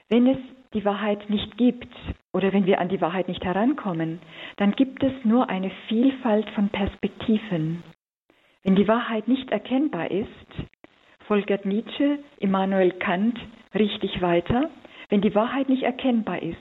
[0.09, 0.37] wenn es
[0.73, 1.93] die Wahrheit nicht gibt
[2.33, 4.19] oder wenn wir an die Wahrheit nicht herankommen,
[4.57, 7.83] dann gibt es nur eine Vielfalt von Perspektiven.
[8.63, 10.27] Wenn die Wahrheit nicht erkennbar ist,
[11.27, 13.37] folgert Nietzsche Immanuel Kant
[13.73, 14.69] richtig weiter.
[15.09, 16.57] Wenn die Wahrheit nicht erkennbar ist,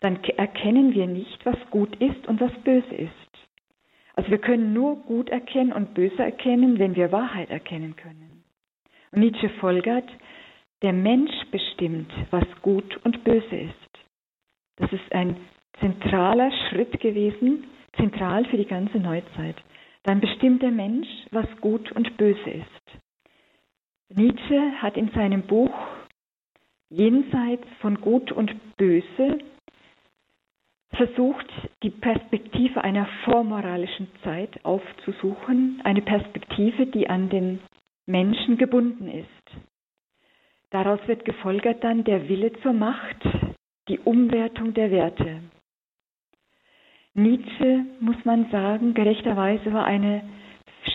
[0.00, 3.25] dann erkennen wir nicht, was gut ist und was böse ist.
[4.26, 8.42] Also wir können nur gut erkennen und böse erkennen, wenn wir Wahrheit erkennen können.
[9.12, 10.08] Und Nietzsche folgert,
[10.82, 13.72] der Mensch bestimmt, was gut und böse ist.
[14.78, 15.36] Das ist ein
[15.78, 19.62] zentraler Schritt gewesen, zentral für die ganze Neuzeit.
[20.02, 22.98] Dann bestimmt der Mensch, was gut und böse ist.
[24.08, 25.70] Nietzsche hat in seinem Buch
[26.88, 29.38] Jenseits von Gut und Böse
[30.96, 31.46] versucht,
[31.82, 37.60] die Perspektive einer vormoralischen Zeit aufzusuchen, eine Perspektive, die an den
[38.06, 39.26] Menschen gebunden ist.
[40.70, 43.22] Daraus wird gefolgert dann der Wille zur Macht,
[43.88, 45.42] die Umwertung der Werte.
[47.14, 50.22] Nietzsche, muss man sagen, gerechterweise war eine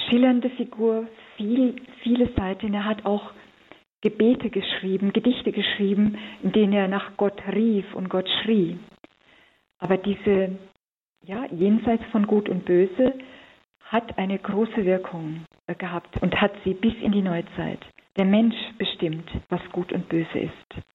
[0.07, 2.73] schillernde Figur, viel, viele Seiten.
[2.73, 3.31] Er hat auch
[4.01, 8.77] Gebete geschrieben, Gedichte geschrieben, in denen er nach Gott rief und Gott schrie.
[9.82, 10.58] Aber diese,
[11.26, 13.13] ja, jenseits von Gut und Böse
[13.84, 15.44] hat eine große Wirkung
[15.78, 17.80] gehabt und hat sie bis in die Neuzeit.
[18.17, 20.86] Der Mensch bestimmt, was gut und böse ist.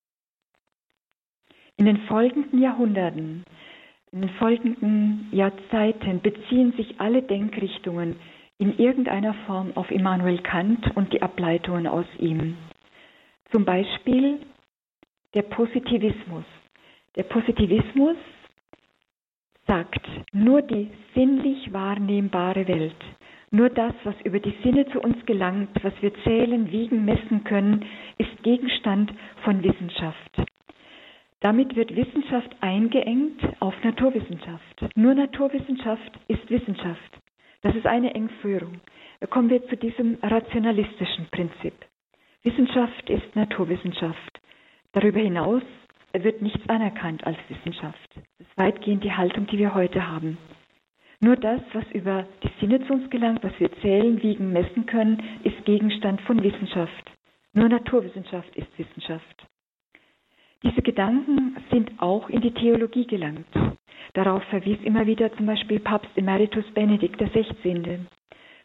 [1.76, 3.44] In den folgenden Jahrhunderten,
[4.12, 8.16] in den folgenden Jahrzehnten beziehen sich alle Denkrichtungen
[8.58, 12.56] in irgendeiner Form auf Immanuel Kant und die Ableitungen aus ihm.
[13.50, 14.40] Zum Beispiel
[15.34, 16.44] der Positivismus.
[17.16, 18.16] Der Positivismus
[19.66, 22.96] sagt, nur die sinnlich wahrnehmbare Welt,
[23.50, 27.84] nur das, was über die Sinne zu uns gelangt, was wir zählen, wiegen, messen können,
[28.18, 29.12] ist Gegenstand
[29.44, 30.42] von Wissenschaft.
[31.40, 34.84] Damit wird Wissenschaft eingeengt auf Naturwissenschaft.
[34.96, 37.20] Nur Naturwissenschaft ist Wissenschaft.
[37.62, 38.80] Das ist eine Engführung.
[39.30, 41.74] Kommen wir zu diesem rationalistischen Prinzip.
[42.42, 44.40] Wissenschaft ist Naturwissenschaft.
[44.92, 45.62] Darüber hinaus
[46.24, 48.10] wird nichts anerkannt als Wissenschaft.
[48.14, 50.38] Das ist weitgehend die Haltung, die wir heute haben.
[51.20, 55.22] Nur das, was über die Sinne zu uns gelangt, was wir zählen, wiegen, messen können,
[55.44, 57.10] ist Gegenstand von Wissenschaft.
[57.54, 59.46] Nur Naturwissenschaft ist Wissenschaft.
[60.62, 63.46] Diese Gedanken sind auch in die Theologie gelangt.
[64.14, 68.00] Darauf verwies immer wieder zum Beispiel Papst Emeritus Benedikt XVI.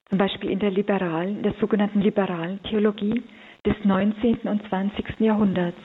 [0.10, 3.24] Zum Beispiel in der liberalen, der sogenannten liberalen Theologie
[3.66, 4.40] des 19.
[4.40, 5.20] und 20.
[5.20, 5.78] Jahrhunderts.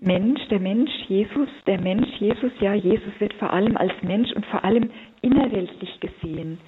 [0.00, 4.46] Mensch, der Mensch Jesus, der Mensch Jesus, ja, Jesus wird vor allem als Mensch und
[4.46, 4.90] vor allem
[5.22, 6.60] innerweltlich gesehen.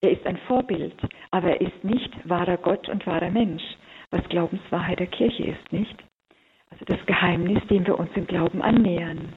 [0.00, 0.94] Er ist ein Vorbild,
[1.30, 3.62] aber er ist nicht wahrer Gott und wahrer Mensch,
[4.10, 5.96] was Glaubenswahrheit der Kirche ist, nicht?
[6.70, 9.34] Also das Geheimnis, dem wir uns im Glauben annähern.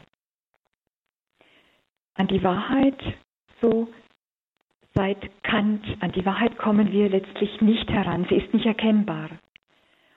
[2.15, 3.01] An die Wahrheit,
[3.59, 3.87] so
[4.93, 5.85] seit Kant.
[6.01, 8.25] An die Wahrheit kommen wir letztlich nicht heran.
[8.29, 9.29] Sie ist nicht erkennbar.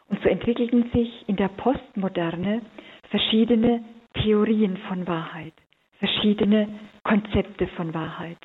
[0.08, 2.62] Und so entwickelten sich in der Postmoderne
[3.10, 5.54] verschiedene Theorien von Wahrheit,
[5.98, 6.68] verschiedene
[7.02, 8.38] Konzepte von Wahrheit.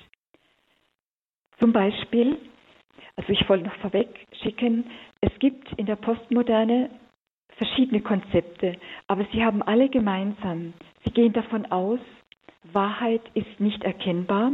[1.58, 2.38] Zum Beispiel,
[3.16, 4.86] also ich wollte noch vorweg schicken,
[5.20, 6.90] es gibt in der Postmoderne
[7.56, 10.72] verschiedene Konzepte, aber sie haben alle gemeinsam.
[11.04, 12.00] Sie gehen davon aus,
[12.72, 14.52] Wahrheit ist nicht erkennbar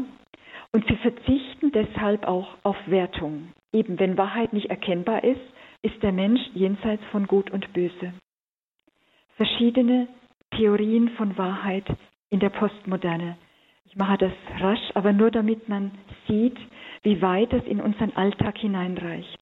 [0.73, 3.53] und sie verzichten deshalb auch auf Wertung.
[3.73, 5.41] Eben wenn Wahrheit nicht erkennbar ist,
[5.83, 8.13] ist der Mensch jenseits von Gut und Böse.
[9.37, 10.09] Verschiedene
[10.57, 11.85] Theorien von Wahrheit
[12.31, 13.37] in der Postmoderne.
[13.85, 15.91] Ich mache das rasch, aber nur damit man
[16.27, 16.57] sieht,
[17.03, 19.39] wie weit es in unseren Alltag hineinreicht.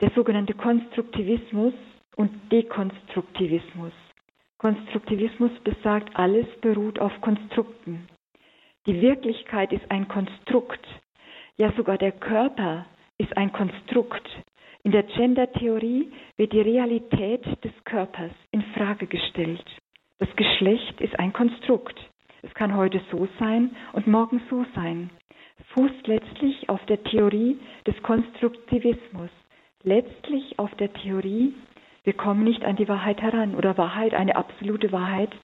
[0.00, 1.72] Der sogenannte Konstruktivismus
[2.16, 3.92] und Dekonstruktivismus.
[4.58, 8.08] Konstruktivismus besagt, alles beruht auf Konstrukten.
[8.86, 10.86] Die Wirklichkeit ist ein Konstrukt.
[11.56, 12.84] Ja, sogar der Körper
[13.16, 14.28] ist ein Konstrukt.
[14.88, 19.62] In der Gender-Theorie wird die Realität des Körpers in Frage gestellt.
[20.18, 22.00] Das Geschlecht ist ein Konstrukt.
[22.40, 25.10] Es kann heute so sein und morgen so sein.
[25.74, 29.28] Fußt letztlich auf der Theorie des Konstruktivismus,
[29.82, 31.52] letztlich auf der Theorie
[32.04, 33.56] wir kommen nicht an die Wahrheit heran.
[33.56, 35.36] Oder Wahrheit, eine absolute Wahrheit,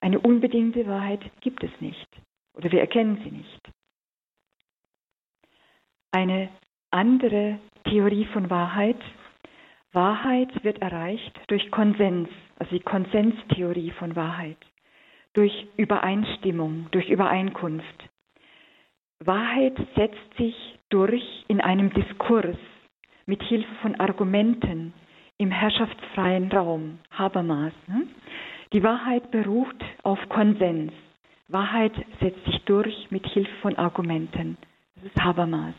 [0.00, 2.06] eine unbedingte Wahrheit gibt es nicht.
[2.56, 3.60] Oder wir erkennen sie nicht.
[6.12, 6.48] Eine
[6.94, 8.96] andere Theorie von Wahrheit.
[9.92, 12.28] Wahrheit wird erreicht durch Konsens,
[12.58, 14.56] also die Konsenstheorie von Wahrheit,
[15.34, 18.08] durch Übereinstimmung, durch Übereinkunft.
[19.18, 20.54] Wahrheit setzt sich
[20.88, 22.56] durch in einem Diskurs
[23.26, 24.92] mit Hilfe von Argumenten,
[25.36, 27.72] im herrschaftsfreien Raum, Habermas.
[27.88, 28.06] Ne?
[28.72, 30.92] Die Wahrheit beruht auf Konsens.
[31.48, 34.56] Wahrheit setzt sich durch mit Hilfe von Argumenten.
[34.96, 35.74] Das ist Habermas.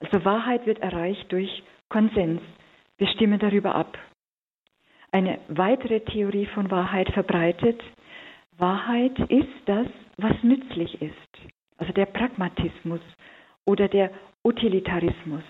[0.00, 2.40] Also Wahrheit wird erreicht durch Konsens.
[2.98, 3.98] Wir stimmen darüber ab.
[5.12, 7.82] Eine weitere Theorie von Wahrheit verbreitet,
[8.58, 11.14] Wahrheit ist das, was nützlich ist.
[11.78, 13.00] Also der Pragmatismus
[13.64, 14.10] oder der
[14.44, 15.42] Utilitarismus.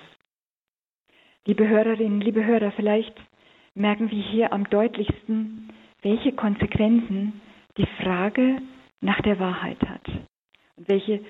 [1.45, 3.15] Liebe Hörerinnen, liebe Hörer, vielleicht
[3.75, 7.41] merken wir hier am deutlichsten, welche Konsequenzen
[7.77, 8.61] die Frage
[9.01, 10.09] nach der Wahrheit hat
[10.77, 11.21] und welche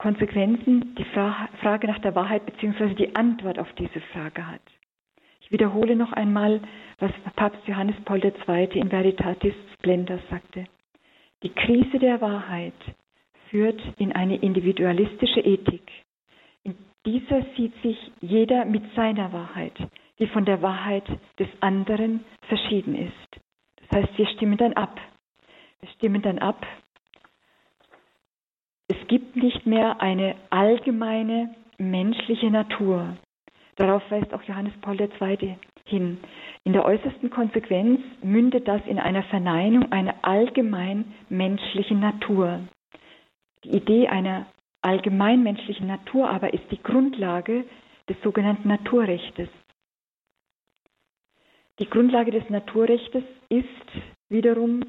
[0.00, 2.94] Konsequenzen die Frage nach der Wahrheit bzw.
[2.94, 4.62] die Antwort auf diese Frage hat.
[5.42, 6.62] Ich wiederhole noch einmal,
[7.00, 8.78] was Papst Johannes Paul II.
[8.78, 10.64] in Veritatis Splendor sagte.
[11.42, 12.72] Die Krise der Wahrheit
[13.50, 15.86] führt in eine individualistische Ethik.
[16.64, 19.76] In dieser sieht sich jeder mit seiner Wahrheit,
[20.18, 21.04] die von der Wahrheit
[21.38, 23.40] des anderen verschieden ist.
[23.76, 24.98] Das heißt, wir stimmen dann ab.
[25.80, 26.66] Wir stimmen dann ab.
[28.90, 33.16] Es gibt nicht mehr eine allgemeine menschliche Natur.
[33.76, 35.56] Darauf weist auch Johannes Paul II.
[35.84, 36.18] hin.
[36.64, 42.62] In der äußersten Konsequenz mündet das in einer Verneinung einer allgemein menschlichen Natur.
[43.62, 44.46] Die Idee einer
[44.82, 47.64] allgemein menschlichen Natur aber ist die Grundlage
[48.08, 49.48] des sogenannten Naturrechtes.
[51.78, 53.68] Die Grundlage des Naturrechtes ist
[54.28, 54.82] wiederum,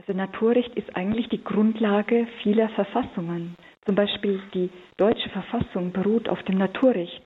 [0.00, 3.54] also Naturrecht ist eigentlich die Grundlage vieler Verfassungen.
[3.84, 7.22] Zum Beispiel die deutsche Verfassung beruht auf dem Naturrecht.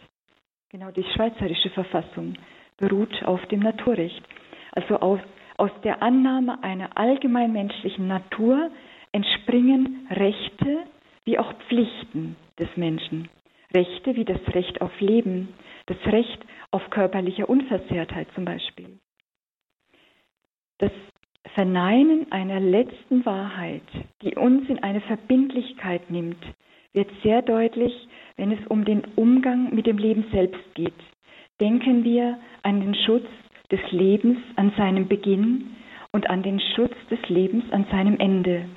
[0.70, 2.34] Genau die schweizerische Verfassung
[2.78, 4.22] beruht auf dem Naturrecht.
[4.72, 5.20] Also aus,
[5.56, 8.72] aus der Annahme einer allgemeinmenschlichen Natur
[9.12, 10.78] entspringen Rechte
[11.24, 13.28] wie auch Pflichten des Menschen.
[13.72, 15.54] Rechte wie das Recht auf Leben,
[15.86, 18.98] das Recht auf körperliche Unversehrtheit zum Beispiel.
[20.78, 20.90] Das
[21.54, 23.82] Verneinen einer letzten Wahrheit,
[24.22, 26.44] die uns in eine Verbindlichkeit nimmt,
[26.92, 27.92] wird sehr deutlich,
[28.36, 30.94] wenn es um den Umgang mit dem Leben selbst geht.
[31.60, 33.26] Denken wir an den Schutz
[33.70, 35.76] des Lebens an seinem Beginn
[36.10, 38.68] und an den Schutz des Lebens an seinem Ende.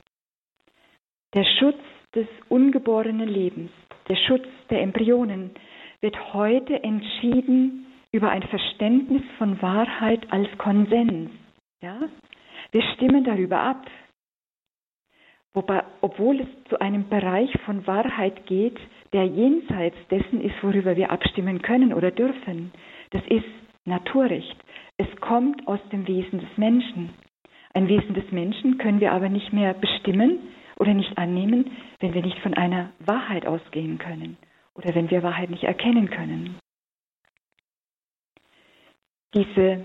[1.33, 1.79] Der Schutz
[2.13, 3.71] des ungeborenen Lebens,
[4.07, 5.51] der Schutz der Embryonen,
[6.01, 11.31] wird heute entschieden über ein Verständnis von Wahrheit als Konsens.
[11.81, 11.99] Ja?
[12.77, 13.87] Wir stimmen darüber ab.
[15.55, 18.77] Wobei, obwohl es zu einem Bereich von Wahrheit geht,
[19.13, 22.71] der jenseits dessen ist, worüber wir abstimmen können oder dürfen.
[23.09, 23.47] Das ist
[23.85, 24.55] Naturrecht.
[24.97, 27.15] Es kommt aus dem Wesen des Menschen.
[27.73, 30.37] Ein Wesen des Menschen können wir aber nicht mehr bestimmen
[30.77, 34.37] oder nicht annehmen, wenn wir nicht von einer Wahrheit ausgehen können
[34.75, 36.59] oder wenn wir Wahrheit nicht erkennen können.
[39.33, 39.83] Diese,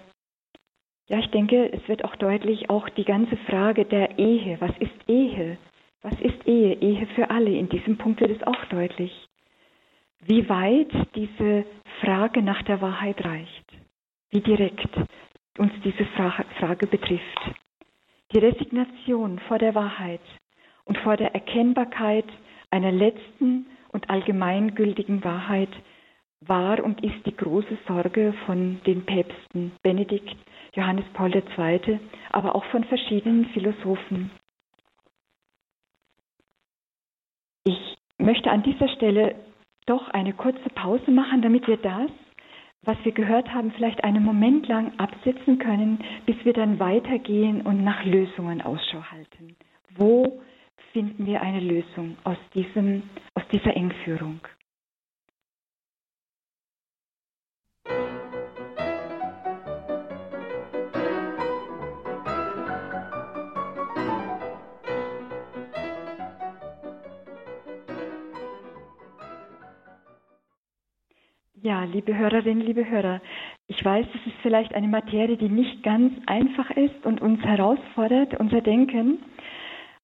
[1.09, 4.61] ja, ich denke, es wird auch deutlich, auch die ganze Frage der Ehe.
[4.61, 5.59] Was ist Ehe?
[6.03, 6.75] Was ist Ehe?
[6.75, 7.51] Ehe für alle.
[7.51, 9.13] In diesem Punkt wird es auch deutlich.
[10.25, 11.65] wie weit diese
[12.01, 13.65] Frage nach der Wahrheit reicht,
[14.31, 14.89] wie direkt
[15.59, 16.07] uns diese
[16.59, 17.41] Frage betrifft.
[18.33, 20.21] Die Resignation vor der Wahrheit
[20.85, 22.25] und vor der Erkennbarkeit
[22.71, 25.71] einer letzten und allgemeingültigen Wahrheit
[26.47, 30.37] war und ist die große Sorge von den Päpsten Benedikt,
[30.75, 34.31] Johannes Paul II., aber auch von verschiedenen Philosophen.
[37.65, 39.37] Ich möchte an dieser Stelle
[39.87, 42.11] doch eine kurze Pause machen, damit wir das,
[42.83, 47.85] was wir gehört haben, vielleicht einen Moment lang absetzen können, bis wir dann weitergehen und
[47.85, 49.57] nach Lösungen Ausschau halten.
[49.97, 50.41] Wo
[50.93, 53.03] finden wir eine Lösung aus, diesem,
[53.35, 54.41] aus dieser Engführung?
[71.65, 73.21] Ja, liebe Hörerinnen, liebe Hörer,
[73.69, 78.35] ich weiß, es ist vielleicht eine Materie, die nicht ganz einfach ist und uns herausfordert,
[78.41, 79.19] unser Denken,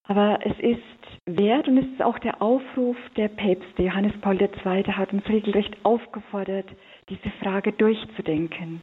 [0.05, 0.81] aber es ist
[1.27, 3.83] wert und es ist auch der Aufruf der Päpste.
[3.83, 4.85] Johannes Paul II.
[4.93, 6.67] hat uns regelrecht aufgefordert,
[7.09, 8.81] diese Frage durchzudenken.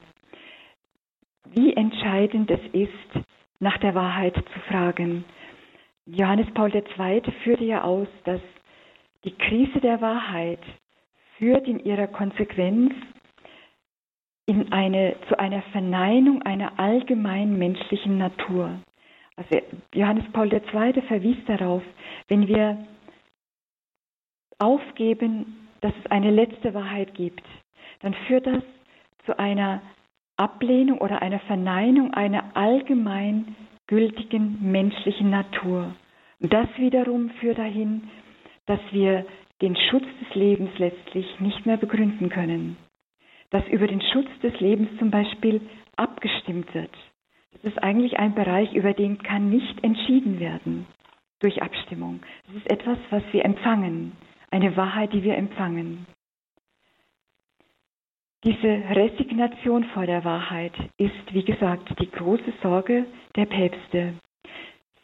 [1.53, 3.25] Wie entscheidend es ist,
[3.61, 5.23] nach der Wahrheit zu fragen.
[6.07, 7.21] Johannes Paul II.
[7.45, 8.41] führte ja aus, dass
[9.23, 10.59] die Krise der Wahrheit
[11.37, 12.93] führt in ihrer Konsequenz
[14.45, 18.79] in eine, zu einer Verneinung einer allgemein menschlichen Natur.
[19.35, 19.59] Also
[19.93, 21.01] Johannes Paul II.
[21.07, 21.81] verwies darauf,
[22.27, 22.77] wenn wir
[24.59, 27.43] aufgeben, dass es eine letzte Wahrheit gibt,
[28.01, 28.63] dann führt das
[29.25, 29.81] zu einer
[30.37, 33.55] Ablehnung oder einer Verneinung einer allgemein
[33.87, 35.95] gültigen menschlichen Natur.
[36.39, 38.09] Und das wiederum führt dahin,
[38.65, 39.25] dass wir
[39.61, 42.77] den Schutz des Lebens letztlich nicht mehr begründen können.
[43.51, 45.61] Dass über den Schutz des Lebens zum Beispiel
[45.95, 46.91] abgestimmt wird.
[47.53, 50.85] Das ist eigentlich ein Bereich, über den kann nicht entschieden werden
[51.39, 52.21] durch Abstimmung.
[52.47, 54.13] Das ist etwas, was wir empfangen,
[54.51, 56.05] eine Wahrheit, die wir empfangen.
[58.43, 64.13] Diese Resignation vor der Wahrheit ist, wie gesagt, die große Sorge der Päpste.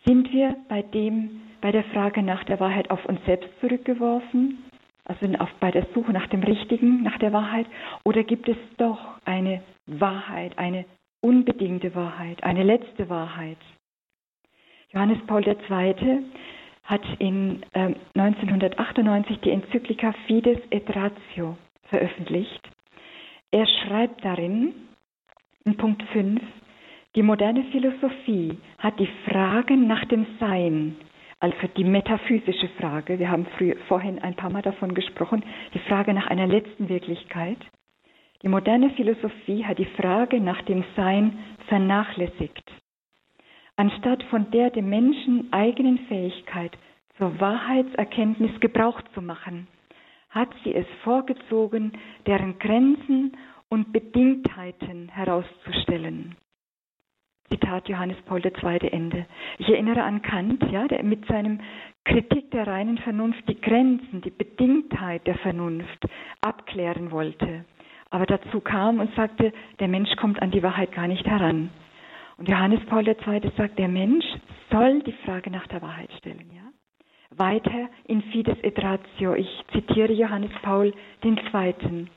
[0.05, 4.65] Sind wir bei dem bei der Frage nach der Wahrheit auf uns selbst zurückgeworfen,
[5.05, 5.27] also
[5.59, 7.67] bei der Suche nach dem Richtigen, nach der Wahrheit,
[8.03, 10.85] oder gibt es doch eine Wahrheit, eine
[11.21, 13.57] unbedingte Wahrheit, eine letzte Wahrheit?
[14.91, 16.23] Johannes Paul II.
[16.83, 22.61] hat in äh, 1998 die Enzyklika Fides et Ratio veröffentlicht.
[23.51, 24.73] Er schreibt darin,
[25.63, 26.41] in Punkt 5,
[27.15, 30.95] die moderne Philosophie hat die Fragen nach dem Sein
[31.41, 36.13] also die metaphysische Frage, wir haben früh, vorhin ein paar Mal davon gesprochen, die Frage
[36.13, 37.57] nach einer letzten Wirklichkeit.
[38.43, 42.63] Die moderne Philosophie hat die Frage nach dem Sein vernachlässigt.
[43.75, 46.77] Anstatt von der dem Menschen eigenen Fähigkeit
[47.17, 49.67] zur Wahrheitserkenntnis Gebrauch zu machen,
[50.29, 51.93] hat sie es vorgezogen,
[52.27, 53.35] deren Grenzen
[53.67, 56.35] und Bedingtheiten herauszustellen.
[57.51, 58.87] Zitat Johannes Paul II.
[58.91, 59.25] Ende.
[59.57, 61.59] Ich erinnere an Kant, ja, der mit seinem
[62.05, 66.07] Kritik der reinen Vernunft die Grenzen, die Bedingtheit der Vernunft
[66.39, 67.65] abklären wollte.
[68.09, 71.69] Aber dazu kam und sagte, der Mensch kommt an die Wahrheit gar nicht heran.
[72.37, 73.51] Und Johannes Paul II.
[73.57, 74.25] sagt, der Mensch
[74.71, 76.61] soll die Frage nach der Wahrheit stellen, ja.
[77.37, 80.93] Weiter in Fides et Ratio, ich zitiere Johannes Paul
[81.23, 82.07] II.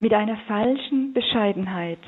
[0.00, 2.00] Mit einer falschen Bescheidenheit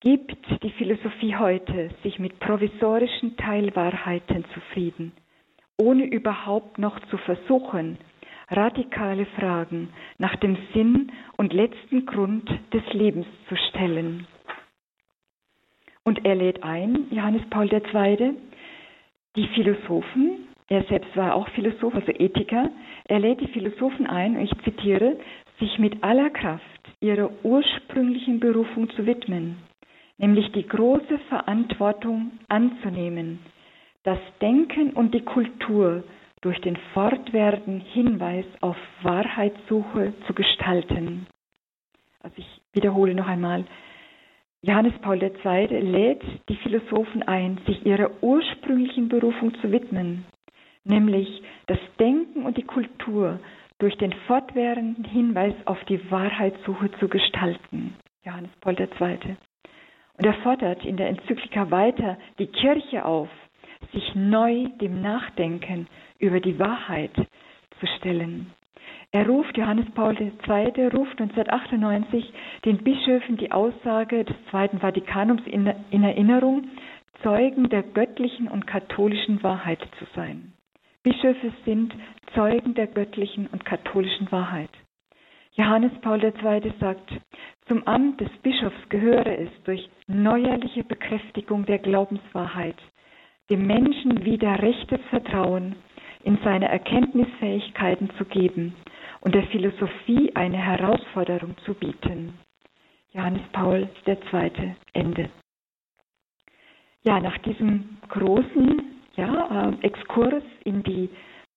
[0.00, 5.12] gibt die Philosophie heute sich mit provisorischen Teilwahrheiten zufrieden,
[5.78, 7.98] ohne überhaupt noch zu versuchen,
[8.50, 9.88] radikale Fragen
[10.18, 14.26] nach dem Sinn und letzten Grund des Lebens zu stellen.
[16.04, 18.34] Und er lädt ein, Johannes Paul II.,
[19.34, 22.70] die Philosophen, er selbst war auch Philosoph, also Ethiker,
[23.06, 25.18] er lädt die Philosophen ein, und ich zitiere,
[25.58, 26.62] sich mit aller Kraft
[27.00, 29.65] ihrer ursprünglichen Berufung zu widmen
[30.18, 33.40] nämlich die große Verantwortung anzunehmen,
[34.02, 36.04] das Denken und die Kultur
[36.40, 41.26] durch den fortwährenden Hinweis auf Wahrheitssuche zu gestalten.
[42.22, 43.64] Also ich wiederhole noch einmal,
[44.62, 45.66] Johannes Paul II.
[45.80, 50.24] lädt die Philosophen ein, sich ihrer ursprünglichen Berufung zu widmen,
[50.84, 53.38] nämlich das Denken und die Kultur
[53.78, 57.94] durch den fortwährenden Hinweis auf die Wahrheitssuche zu gestalten.
[58.24, 59.36] Johannes Paul II.
[60.18, 63.28] Und er fordert in der Enzyklika weiter die Kirche auf,
[63.92, 65.86] sich neu dem Nachdenken
[66.18, 67.14] über die Wahrheit
[67.80, 68.52] zu stellen.
[69.12, 70.30] Er ruft, Johannes Paul II.
[70.88, 72.32] ruft 1998
[72.64, 76.64] den Bischöfen die Aussage des Zweiten Vatikanums in, in Erinnerung,
[77.22, 80.52] Zeugen der göttlichen und katholischen Wahrheit zu sein.
[81.02, 81.94] Bischöfe sind
[82.34, 84.70] Zeugen der göttlichen und katholischen Wahrheit.
[85.56, 86.72] Johannes Paul II.
[86.78, 87.10] sagt,
[87.66, 92.76] zum Amt des Bischofs gehöre es durch neuerliche Bekräftigung der Glaubenswahrheit,
[93.48, 95.76] dem Menschen wieder rechtes Vertrauen
[96.24, 98.74] in seine Erkenntnisfähigkeiten zu geben
[99.22, 102.34] und der Philosophie eine Herausforderung zu bieten.
[103.12, 104.74] Johannes Paul II.
[104.92, 105.30] Ende.
[107.02, 108.82] Ja, nach diesem großen
[109.16, 111.08] ja, äh, Exkurs in die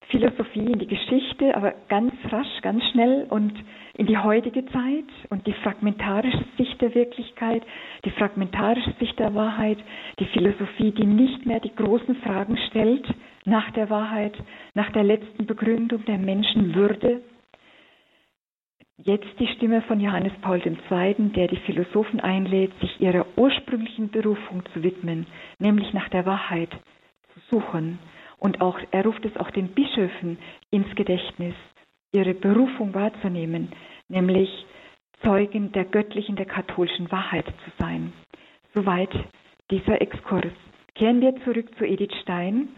[0.10, 3.54] Philosophie, in die Geschichte, aber ganz rasch, ganz schnell und
[3.94, 7.62] in die heutige Zeit und die fragmentarische Sicht der Wirklichkeit,
[8.06, 9.78] die fragmentarische Sicht der Wahrheit,
[10.20, 13.06] die Philosophie, die nicht mehr die großen Fragen stellt
[13.46, 14.34] nach der Wahrheit,
[14.74, 17.22] nach der letzten Begründung der Menschenwürde.
[18.98, 24.64] Jetzt die Stimme von Johannes Paul II., der die Philosophen einlädt, sich ihrer ursprünglichen Berufung
[24.74, 25.28] zu widmen,
[25.60, 26.72] nämlich nach der Wahrheit
[27.34, 28.00] zu suchen
[28.40, 30.38] und auch, er ruft es auch den Bischöfen
[30.72, 31.56] ins Gedächtnis,
[32.12, 33.70] ihre Berufung wahrzunehmen,
[34.08, 34.50] nämlich
[35.24, 38.14] Zeugen der göttlichen, der katholischen Wahrheit zu sein.
[38.74, 39.12] Soweit
[39.70, 40.54] dieser Exkurs.
[40.96, 42.70] Kehren wir zurück zu Edith Stein,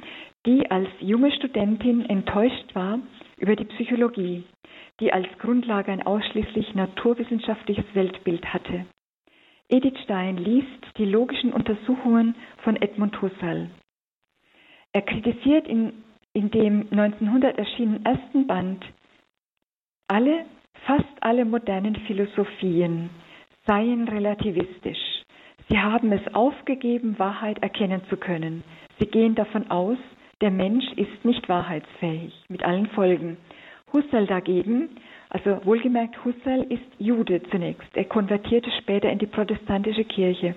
[0.46, 3.00] die als junge Studentin enttäuscht war
[3.38, 4.44] über die Psychologie,
[5.00, 8.86] die als Grundlage ein ausschließlich naturwissenschaftliches Weltbild hatte.
[9.70, 13.70] Edith Stein liest die logischen Untersuchungen von Edmund Husserl.
[14.94, 15.94] Er kritisiert in,
[16.34, 18.84] in dem 1900 erschienenen ersten Band
[20.08, 20.46] alle,
[20.86, 23.10] fast alle modernen Philosophien
[23.66, 25.24] seien relativistisch.
[25.70, 28.64] Sie haben es aufgegeben, Wahrheit erkennen zu können.
[29.00, 29.98] Sie gehen davon aus,
[30.42, 33.38] der Mensch ist nicht wahrheitsfähig, mit allen Folgen.
[33.94, 34.90] Husserl dagegen,
[35.30, 37.96] also wohlgemerkt, Husserl ist Jude zunächst.
[37.96, 40.56] Er konvertierte später in die protestantische Kirche.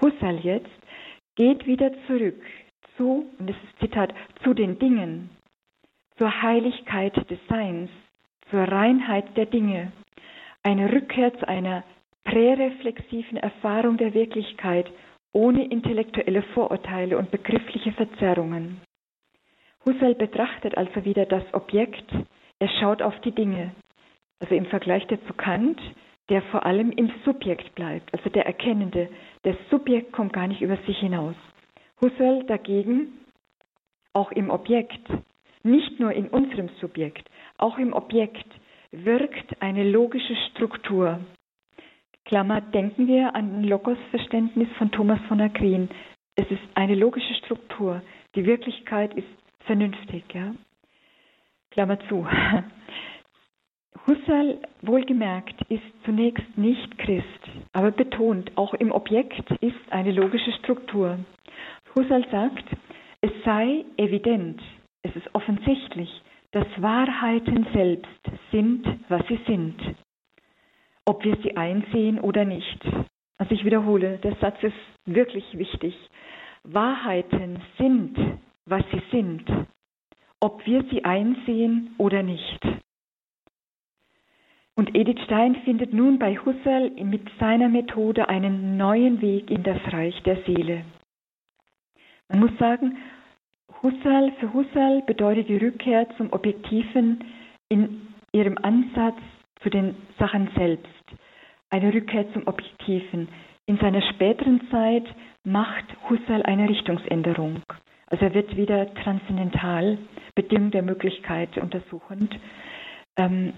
[0.00, 0.70] Husserl jetzt
[1.36, 2.42] geht wieder zurück
[2.96, 5.30] zu, und das ist Zitat, zu den Dingen,
[6.16, 7.90] zur Heiligkeit des Seins,
[8.50, 9.92] zur Reinheit der Dinge,
[10.62, 11.84] eine Rückkehr zu einer
[12.24, 14.90] präreflexiven Erfahrung der Wirklichkeit
[15.32, 18.80] ohne intellektuelle Vorurteile und begriffliche Verzerrungen.
[19.84, 22.10] Husserl betrachtet also wieder das Objekt,
[22.58, 23.72] er schaut auf die Dinge,
[24.40, 25.80] also im Vergleich dazu Kant,
[26.28, 29.08] der vor allem im Subjekt bleibt, also der Erkennende.
[29.42, 31.36] Das Subjekt kommt gar nicht über sich hinaus.
[32.00, 33.12] Husserl dagegen
[34.12, 35.06] auch im Objekt,
[35.62, 37.28] nicht nur in unserem Subjekt,
[37.58, 38.46] auch im Objekt
[38.90, 41.20] wirkt eine logische Struktur.
[42.24, 45.88] Klammer, denken wir an ein Logos-Verständnis von Thomas von Aquin.
[46.34, 48.02] Es ist eine logische Struktur.
[48.34, 49.28] Die Wirklichkeit ist
[49.60, 50.24] vernünftig.
[50.34, 50.54] Ja?
[51.70, 52.26] Klammer zu.
[54.06, 57.24] Husserl, wohlgemerkt, ist zunächst nicht Christ,
[57.72, 61.18] aber betont, auch im Objekt ist eine logische Struktur.
[61.96, 62.64] Husserl sagt,
[63.22, 64.60] es sei evident,
[65.02, 66.10] es ist offensichtlich,
[66.52, 68.20] dass Wahrheiten selbst
[68.52, 69.74] sind, was sie sind,
[71.06, 72.84] ob wir sie einsehen oder nicht.
[73.38, 74.76] Also ich wiederhole, der Satz ist
[75.06, 75.94] wirklich wichtig.
[76.64, 78.16] Wahrheiten sind,
[78.66, 79.44] was sie sind,
[80.40, 82.60] ob wir sie einsehen oder nicht.
[84.74, 89.80] Und Edith Stein findet nun bei Husserl mit seiner Methode einen neuen Weg in das
[89.90, 90.84] Reich der Seele.
[92.28, 92.96] Man muss sagen,
[93.82, 97.24] Husserl, für Husserl bedeutet die Rückkehr zum Objektiven
[97.68, 99.18] in ihrem Ansatz
[99.62, 100.86] zu den Sachen selbst.
[101.70, 103.28] Eine Rückkehr zum Objektiven.
[103.66, 105.04] In seiner späteren Zeit
[105.44, 107.62] macht Husserl eine Richtungsänderung.
[108.06, 109.98] Also er wird wieder transzendental,
[110.34, 112.34] Bedingung der Möglichkeit untersuchend.
[113.16, 113.52] Ähm,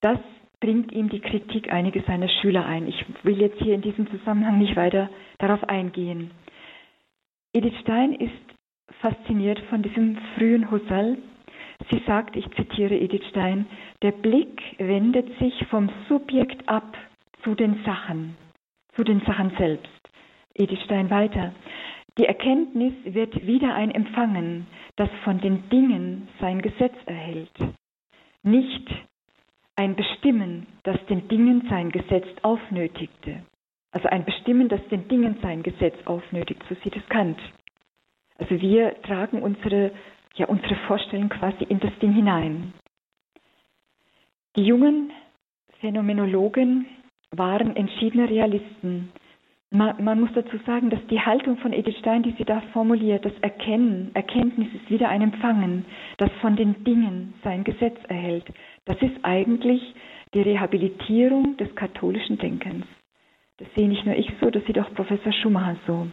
[0.00, 0.18] das
[0.60, 2.88] bringt ihm die Kritik einiger seiner Schüler ein.
[2.88, 6.30] Ich will jetzt hier in diesem Zusammenhang nicht weiter darauf eingehen.
[7.54, 8.32] Edith Stein ist
[9.00, 11.18] fasziniert von diesem frühen Husserl.
[11.90, 13.66] Sie sagt, ich zitiere Edith Stein,
[14.00, 16.96] der Blick wendet sich vom Subjekt ab
[17.44, 18.36] zu den Sachen,
[18.94, 19.90] zu den Sachen selbst.
[20.54, 21.52] Edith Stein weiter.
[22.18, 27.52] Die Erkenntnis wird wieder ein Empfangen, das von den Dingen sein Gesetz erhält.
[28.42, 28.88] Nicht
[29.76, 33.42] ein Bestimmen, das den Dingen sein Gesetz aufnötigte.
[33.92, 37.38] Also ein Bestimmen, das den Dingen sein Gesetz aufnötigt, so sieht es Kant.
[38.38, 39.92] Also wir tragen unsere,
[40.34, 42.72] ja, unsere Vorstellung quasi in das Ding hinein.
[44.56, 45.12] Die jungen
[45.80, 46.86] Phänomenologen
[47.30, 49.12] waren entschiedene Realisten.
[49.70, 53.24] man, man, muss dazu sagen, dass die Haltung von Edith Stein, die sie da formuliert,
[53.24, 55.84] das Erkennen, Erkenntnis ist wieder ein Empfangen,
[56.18, 58.44] das von den Dingen sein Gesetz erhält.
[58.84, 59.94] Das ist eigentlich
[60.34, 62.84] die Rehabilitierung des katholischen Denkens.
[63.62, 66.08] Das sehe nicht nur ich so, das sieht auch Professor Schumacher so.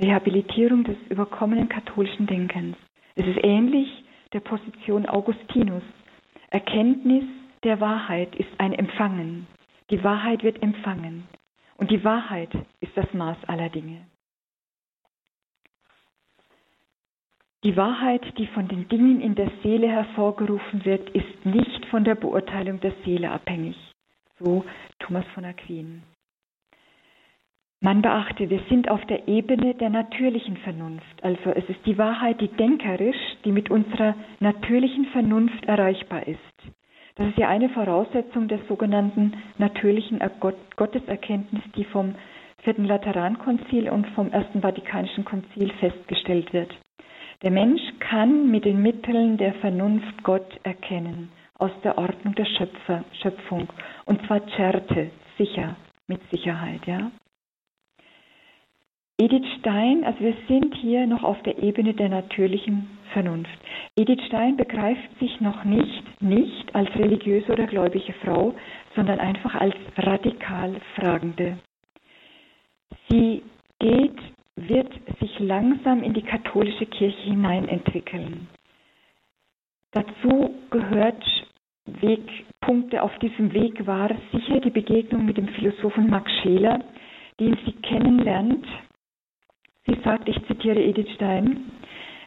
[0.00, 2.76] Rehabilitierung des überkommenen katholischen Denkens.
[3.14, 3.88] Es ist ähnlich
[4.32, 5.84] der Position Augustinus.
[6.50, 7.22] Erkenntnis
[7.62, 9.46] der Wahrheit ist ein Empfangen.
[9.90, 11.28] Die Wahrheit wird empfangen.
[11.76, 14.04] Und die Wahrheit ist das Maß aller Dinge.
[17.62, 22.16] Die Wahrheit, die von den Dingen in der Seele hervorgerufen wird, ist nicht von der
[22.16, 23.76] Beurteilung der Seele abhängig.
[24.40, 24.64] So
[24.98, 26.02] Thomas von Aquin.
[27.84, 31.24] Man beachte, wir sind auf der Ebene der natürlichen Vernunft.
[31.24, 36.38] Also es ist die Wahrheit, die denkerisch, die mit unserer natürlichen Vernunft erreichbar ist.
[37.16, 40.20] Das ist ja eine Voraussetzung der sogenannten natürlichen
[40.76, 42.14] Gotteserkenntnis, die vom
[42.58, 46.72] Vierten Laterankonzil und vom Ersten Vatikanischen Konzil festgestellt wird.
[47.42, 53.04] Der Mensch kann mit den Mitteln der Vernunft Gott erkennen, aus der Ordnung der Schöpfer,
[53.20, 53.66] Schöpfung,
[54.04, 55.74] und zwar certe, sicher,
[56.06, 57.10] mit Sicherheit, ja.
[59.18, 63.56] Edith Stein, also wir sind hier noch auf der Ebene der natürlichen Vernunft.
[63.96, 68.54] Edith Stein begreift sich noch nicht, nicht als religiöse oder gläubige Frau,
[68.96, 71.58] sondern einfach als radikal Fragende.
[73.08, 73.42] Sie
[73.78, 74.18] geht,
[74.56, 78.48] wird sich langsam in die katholische Kirche hinein entwickeln.
[79.92, 81.22] Dazu gehört
[81.84, 86.80] Wegpunkte auf diesem Weg war sicher die Begegnung mit dem Philosophen Max Scheler,
[87.40, 88.66] den sie kennenlernt
[89.86, 91.70] Sie sagt, ich zitiere Edith Stein,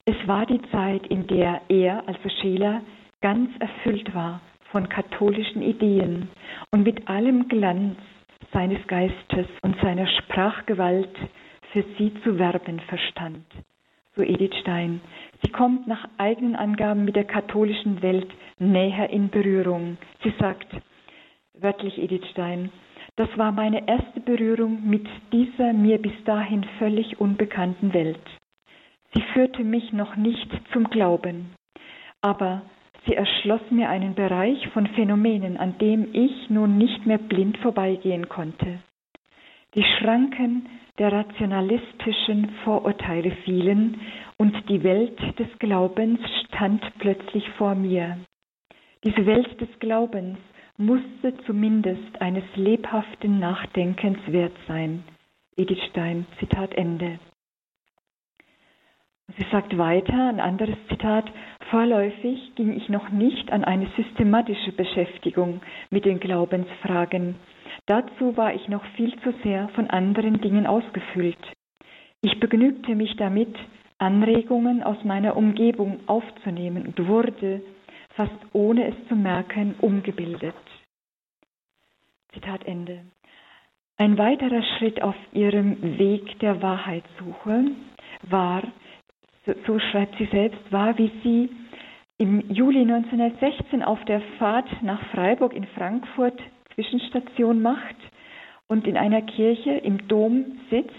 [0.06, 2.82] es war die Zeit, in der er, also Scheler,
[3.22, 4.42] ganz erfüllt war
[4.72, 6.30] von katholischen Ideen
[6.72, 7.98] und mit allem Glanz
[8.52, 11.16] seines Geistes und seiner Sprachgewalt
[11.72, 13.46] für sie zu werben verstand.
[14.16, 15.02] So Edith Stein.
[15.44, 19.98] Sie kommt nach eigenen Angaben mit der katholischen Welt näher in Berührung.
[20.24, 20.68] Sie sagt,
[21.54, 22.70] wörtlich Edith Stein,
[23.18, 28.20] das war meine erste Berührung mit dieser mir bis dahin völlig unbekannten Welt.
[29.14, 31.52] Sie führte mich noch nicht zum Glauben,
[32.22, 32.64] aber
[33.06, 38.28] sie erschloss mir einen Bereich von Phänomenen, an dem ich nun nicht mehr blind vorbeigehen
[38.28, 38.80] konnte.
[39.76, 40.68] Die Schranken
[41.00, 44.00] der rationalistischen Vorurteile fielen
[44.38, 48.18] und die Welt des Glaubens stand plötzlich vor mir.
[49.04, 50.38] Diese Welt des Glaubens
[50.78, 55.04] musste zumindest eines lebhaften Nachdenkens wert sein.
[55.56, 57.20] Edith Stein, Zitat Ende.
[59.38, 61.26] Sie sagt weiter, ein anderes Zitat,
[61.72, 67.36] vorläufig ging ich noch nicht an eine systematische Beschäftigung mit den Glaubensfragen.
[67.88, 71.40] Dazu war ich noch viel zu sehr von anderen Dingen ausgefüllt.
[72.22, 73.56] Ich begnügte mich damit,
[73.98, 77.62] Anregungen aus meiner Umgebung aufzunehmen und wurde
[78.16, 80.56] fast ohne es zu merken, umgebildet.
[82.34, 83.02] Zitat Ende.
[83.98, 87.72] Ein weiterer Schritt auf ihrem Weg der Wahrheitssuche
[88.24, 88.64] war,
[89.66, 91.50] so schreibt sie selbst, war, wie sie
[92.18, 96.40] im Juli 1916 auf der Fahrt nach Freiburg in Frankfurt
[96.74, 97.96] Zwischenstation macht
[98.68, 100.94] und in einer Kirche im Dom sitzt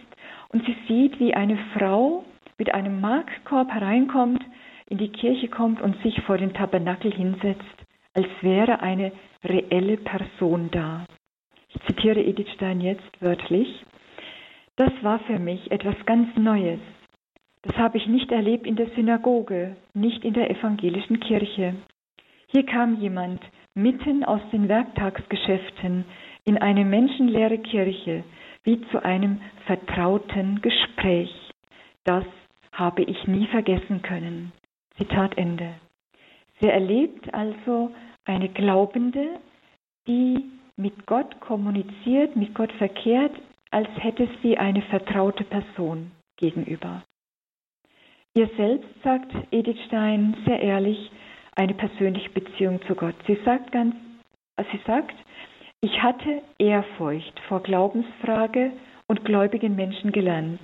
[0.48, 2.24] und sie sieht, wie eine Frau
[2.58, 4.42] mit einem Markkorb hereinkommt
[4.88, 7.64] in die Kirche kommt und sich vor den Tabernakel hinsetzt,
[8.14, 9.12] als wäre eine
[9.44, 11.04] reelle Person da.
[11.68, 13.84] Ich zitiere Edith Stein jetzt wörtlich.
[14.76, 16.80] Das war für mich etwas ganz Neues.
[17.62, 21.74] Das habe ich nicht erlebt in der Synagoge, nicht in der evangelischen Kirche.
[22.48, 23.40] Hier kam jemand
[23.74, 26.04] mitten aus den Werktagsgeschäften
[26.44, 28.24] in eine menschenleere Kirche,
[28.62, 31.30] wie zu einem vertrauten Gespräch.
[32.04, 32.24] Das
[32.72, 34.52] habe ich nie vergessen können.
[34.98, 35.74] Zitat Ende.
[36.60, 37.90] Sie erlebt also
[38.24, 39.40] eine Glaubende,
[40.06, 40.44] die
[40.76, 43.32] mit Gott kommuniziert, mit Gott verkehrt,
[43.70, 47.02] als hätte sie eine vertraute Person gegenüber.
[48.34, 51.10] Ihr selbst sagt Edith Stein sehr ehrlich
[51.54, 53.14] eine persönliche Beziehung zu Gott.
[53.26, 53.94] Sie sagt ganz,
[54.70, 55.14] sie sagt,
[55.80, 58.72] ich hatte Ehrfurcht vor Glaubensfrage
[59.06, 60.60] und gläubigen Menschen gelernt,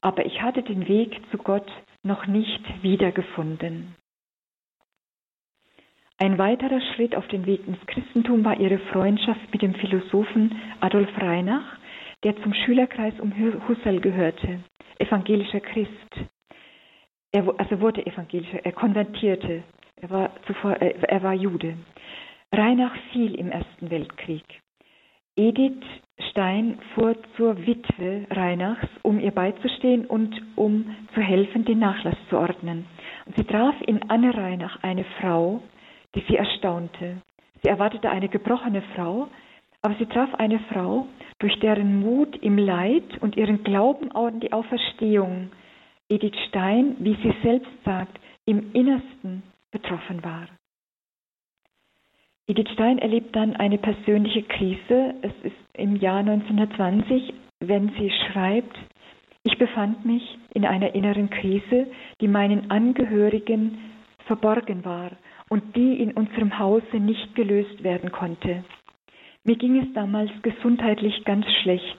[0.00, 1.70] aber ich hatte den Weg zu Gott
[2.02, 3.94] noch nicht wiedergefunden.
[6.18, 11.10] Ein weiterer Schritt auf dem Weg ins Christentum war ihre Freundschaft mit dem Philosophen Adolf
[11.18, 11.78] Reinach,
[12.22, 13.32] der zum Schülerkreis um
[13.68, 14.60] Husserl gehörte,
[14.98, 15.90] evangelischer Christ.
[17.32, 19.64] Er also wurde evangelischer, er konvertierte,
[19.96, 21.76] er war, zuvor, er war Jude.
[22.52, 24.61] Reinach fiel im Ersten Weltkrieg.
[25.36, 25.82] Edith
[26.30, 32.36] Stein fuhr zur Witwe Reinachs, um ihr beizustehen und um zu helfen, den Nachlass zu
[32.36, 32.84] ordnen.
[33.24, 35.62] Und sie traf in Anne Reinach eine Frau,
[36.14, 37.22] die sie erstaunte.
[37.62, 39.28] Sie erwartete eine gebrochene Frau,
[39.80, 41.06] aber sie traf eine Frau,
[41.38, 45.50] durch deren Mut im Leid und ihren Glauben an die Auferstehung
[46.10, 50.46] Edith Stein, wie sie selbst sagt, im Innersten betroffen war.
[52.48, 55.14] Edith Stein erlebt dann eine persönliche Krise.
[55.22, 58.76] Es ist im Jahr 1920, wenn sie schreibt,
[59.44, 61.86] ich befand mich in einer inneren Krise,
[62.20, 63.78] die meinen Angehörigen
[64.26, 65.12] verborgen war
[65.48, 68.64] und die in unserem Hause nicht gelöst werden konnte.
[69.44, 71.98] Mir ging es damals gesundheitlich ganz schlecht,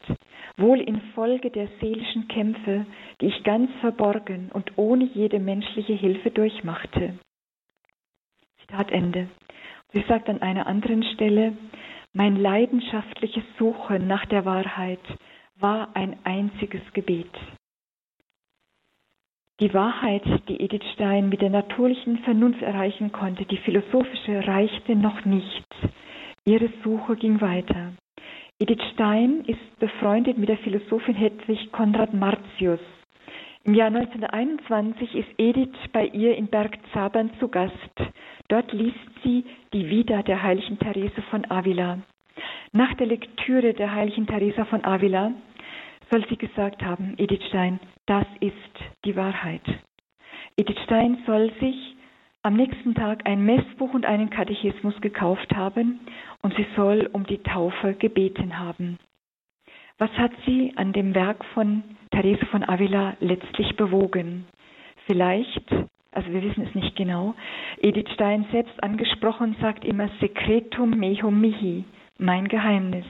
[0.57, 2.85] wohl infolge der seelischen Kämpfe,
[3.19, 7.19] die ich ganz verborgen und ohne jede menschliche Hilfe durchmachte.
[8.61, 9.27] Zitat Ende.
[9.93, 11.55] Sie sagt an einer anderen Stelle,
[12.13, 14.99] mein leidenschaftliches Suchen nach der Wahrheit
[15.59, 17.31] war ein einziges Gebet.
[19.59, 25.25] Die Wahrheit, die Edith Stein mit der natürlichen Vernunft erreichen konnte, die philosophische, reichte noch
[25.25, 25.65] nicht.
[26.43, 27.93] Ihre Suche ging weiter.
[28.59, 32.79] Edith Stein ist befreundet mit der Philosophin Hedwig Konrad Martius.
[33.63, 37.73] Im Jahr 1921 ist Edith bei ihr in Berg Zabern zu Gast.
[38.53, 41.97] Dort liest sie die Vita der heiligen Therese von Avila.
[42.71, 45.31] Nach der Lektüre der heiligen Theresa von Avila
[46.11, 48.53] soll sie gesagt haben, Edith Stein, das ist
[49.05, 49.63] die Wahrheit.
[50.55, 51.95] Edith Stein soll sich
[52.43, 56.01] am nächsten Tag ein Messbuch und einen Katechismus gekauft haben
[56.43, 58.99] und sie soll um die Taufe gebeten haben.
[59.97, 61.81] Was hat sie an dem Werk von
[62.11, 64.45] Therese von Avila letztlich bewogen?
[65.07, 65.73] Vielleicht,
[66.15, 67.35] also wir wissen es nicht genau,
[67.79, 71.85] Edith Stein selbst angesprochen sagt immer Secretum mehum mihi,
[72.17, 73.05] mein Geheimnis.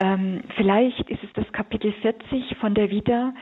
[0.00, 3.34] Ähm, vielleicht ist es das Kapitel 40 von der Vita.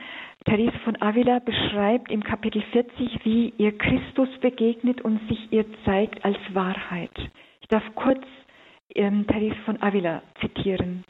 [0.45, 6.23] Therese von Avila beschreibt im Kapitel 40, wie ihr Christus begegnet und sich ihr zeigt
[6.25, 7.17] als Wahrheit.
[7.61, 8.21] Ich darf kurz
[8.93, 11.05] ähm, Therese von Avila zitieren.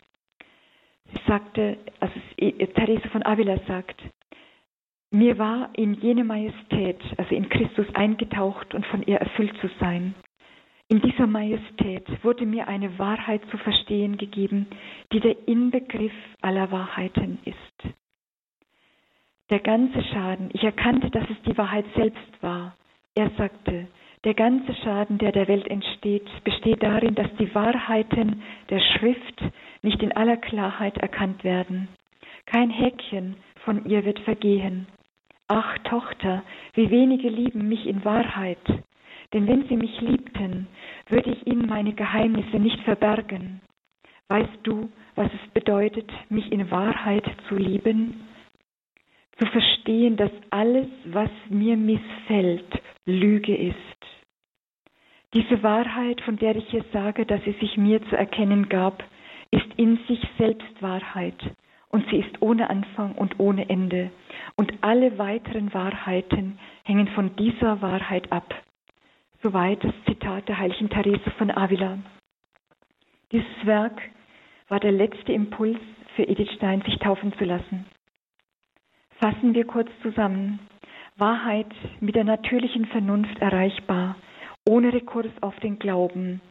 [1.11, 3.99] Sie sagte, also Therese von Avila sagt,
[5.11, 10.13] mir war in jene Majestät, also in Christus eingetaucht und von ihr erfüllt zu sein.
[10.87, 14.67] In dieser Majestät wurde mir eine Wahrheit zu verstehen gegeben,
[15.13, 17.95] die der Inbegriff aller Wahrheiten ist.
[19.49, 22.75] Der ganze Schaden, ich erkannte, dass es die Wahrheit selbst war.
[23.15, 23.87] Er sagte,
[24.23, 29.43] der ganze Schaden, der der Welt entsteht, besteht darin, dass die Wahrheiten der Schrift
[29.81, 31.87] nicht in aller Klarheit erkannt werden.
[32.45, 34.87] Kein Häkchen von ihr wird vergehen.
[35.51, 36.43] Ach Tochter,
[36.75, 38.59] wie wenige lieben mich in Wahrheit.
[39.33, 40.67] Denn wenn sie mich liebten,
[41.07, 43.59] würde ich ihnen meine Geheimnisse nicht verbergen.
[44.27, 48.27] Weißt du, was es bedeutet, mich in Wahrheit zu lieben?
[49.39, 52.69] Zu verstehen, dass alles, was mir missfällt,
[53.07, 53.75] Lüge ist.
[55.33, 59.03] Diese Wahrheit, von der ich hier sage, dass sie sich mir zu erkennen gab,
[59.49, 61.41] ist in sich selbst Wahrheit
[61.89, 64.11] und sie ist ohne Anfang und ohne Ende.
[64.55, 68.53] Und alle weiteren Wahrheiten hängen von dieser Wahrheit ab.
[69.41, 71.97] Soweit das Zitat der heiligen Therese von Avila.
[73.31, 74.01] Dieses Werk
[74.67, 75.79] war der letzte Impuls
[76.15, 77.85] für Edith Stein, sich taufen zu lassen.
[79.19, 80.59] Fassen wir kurz zusammen.
[81.17, 84.15] Wahrheit mit der natürlichen Vernunft erreichbar,
[84.67, 86.41] ohne Rekurs auf den Glauben.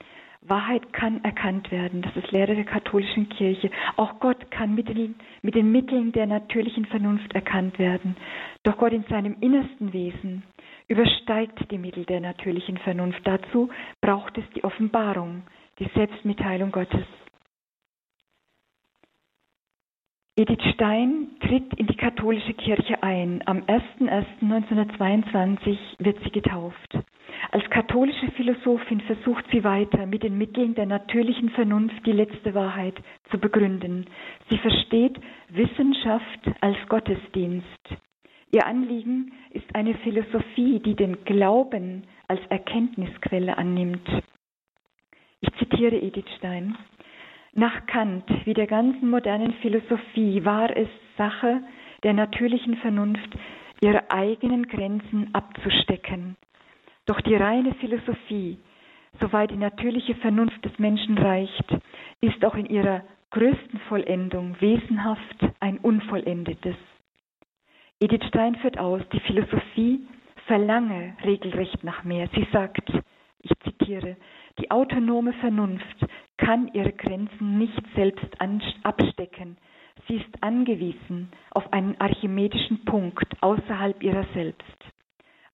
[0.48, 3.70] Wahrheit kann erkannt werden, das ist Lehre der katholischen Kirche.
[3.96, 8.16] Auch Gott kann mit den, mit den Mitteln der natürlichen Vernunft erkannt werden.
[8.62, 10.42] Doch Gott in seinem innersten Wesen
[10.88, 13.20] übersteigt die Mittel der natürlichen Vernunft.
[13.24, 13.68] Dazu
[14.00, 15.42] braucht es die Offenbarung,
[15.78, 17.06] die Selbstmitteilung Gottes.
[20.38, 23.42] Edith Stein tritt in die katholische Kirche ein.
[23.46, 26.96] Am 01.01.1922 wird sie getauft.
[27.50, 32.94] Als katholische Philosophin versucht sie weiter, mit den Mitteln der natürlichen Vernunft die letzte Wahrheit
[33.32, 34.06] zu begründen.
[34.48, 35.18] Sie versteht
[35.48, 37.96] Wissenschaft als Gottesdienst.
[38.52, 44.08] Ihr Anliegen ist eine Philosophie, die den Glauben als Erkenntnisquelle annimmt.
[45.40, 46.78] Ich zitiere Edith Stein.
[47.58, 50.86] Nach Kant wie der ganzen modernen Philosophie war es
[51.16, 51.60] Sache
[52.04, 53.36] der natürlichen Vernunft,
[53.80, 56.36] ihre eigenen Grenzen abzustecken.
[57.06, 58.60] Doch die reine Philosophie,
[59.18, 61.76] soweit die natürliche Vernunft des Menschen reicht,
[62.20, 63.02] ist auch in ihrer
[63.32, 66.76] größten Vollendung wesenhaft ein unvollendetes.
[67.98, 70.06] Edith Stein führt aus, die Philosophie
[70.46, 72.28] verlange regelrecht nach mehr.
[72.36, 72.88] Sie sagt,
[73.42, 74.16] ich zitiere,
[74.58, 76.06] Die autonome Vernunft
[76.36, 78.26] kann ihre Grenzen nicht selbst
[78.82, 79.56] abstecken.
[80.06, 84.64] Sie ist angewiesen auf einen archimedischen Punkt außerhalb ihrer selbst.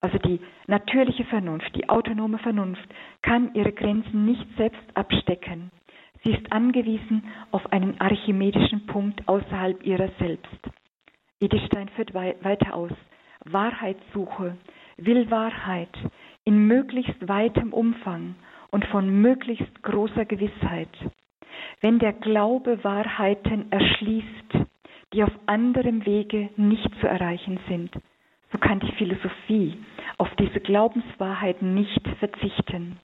[0.00, 2.88] Also die natürliche Vernunft, die autonome Vernunft
[3.22, 5.70] kann ihre Grenzen nicht selbst abstecken.
[6.22, 10.59] Sie ist angewiesen auf einen archimedischen Punkt außerhalb ihrer selbst.
[11.40, 12.92] Edith Stein führt weiter aus.
[13.44, 14.57] Wahrheitssuche
[14.96, 15.96] will Wahrheit
[16.44, 18.36] in möglichst weitem Umfang
[18.75, 20.89] und von möglichst großer Gewissheit.
[21.81, 24.66] Wenn der Glaube Wahrheiten erschließt,
[25.12, 27.93] die auf anderem Wege nicht zu erreichen sind,
[28.51, 29.79] so kann die Philosophie
[30.18, 32.99] auf diese Glaubenswahrheiten nicht verzichten.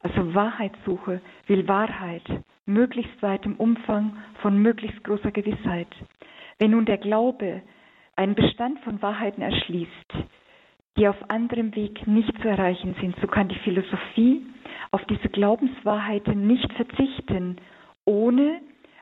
[0.00, 2.24] Also Wahrheitssuche will Wahrheit,
[2.64, 5.88] möglichst weit im Umfang von möglichst großer Gewissheit.
[6.58, 7.60] Wenn nun der Glaube
[8.16, 10.12] einen Bestand von Wahrheiten erschließt,
[10.96, 14.46] die auf anderem Weg nicht zu erreichen sind, so kann die Philosophie
[14.92, 17.56] auf diese Glaubenswahrheiten nicht verzichten,
[18.04, 18.60] ohne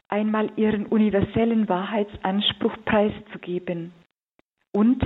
[0.09, 3.93] einmal ihren universellen Wahrheitsanspruch preiszugeben.
[4.72, 5.03] Und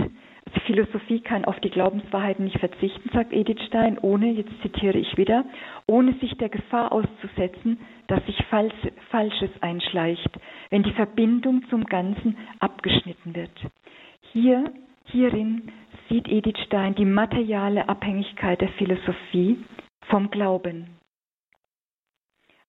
[0.55, 5.16] die Philosophie kann auf die Glaubenswahrheiten nicht verzichten, sagt Edith Stein, ohne, jetzt zitiere ich
[5.16, 5.45] wieder,
[5.87, 8.37] ohne sich der Gefahr auszusetzen, dass sich
[9.11, 10.30] Falsches einschleicht,
[10.68, 13.51] wenn die Verbindung zum Ganzen abgeschnitten wird.
[14.32, 14.70] Hier,
[15.07, 15.72] hierin
[16.09, 19.59] sieht Edith Stein die materiale Abhängigkeit der Philosophie
[20.15, 20.87] vom Glauben.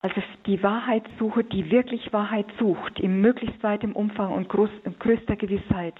[0.01, 5.93] Also die Wahrheitssuche, die wirklich Wahrheit sucht, im möglichst weitem Umfang und größter Gewissheit,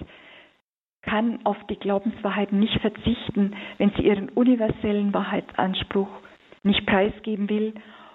[1.02, 6.08] kann auf die Glaubenswahrheit nicht verzichten, wenn sie ihren universellen Wahrheitsanspruch
[6.64, 7.74] nicht preisgeben will.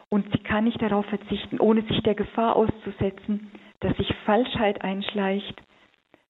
[0.10, 5.56] Und sie kann nicht darauf verzichten, ohne sich der Gefahr auszusetzen, dass sich Falschheit einschleicht,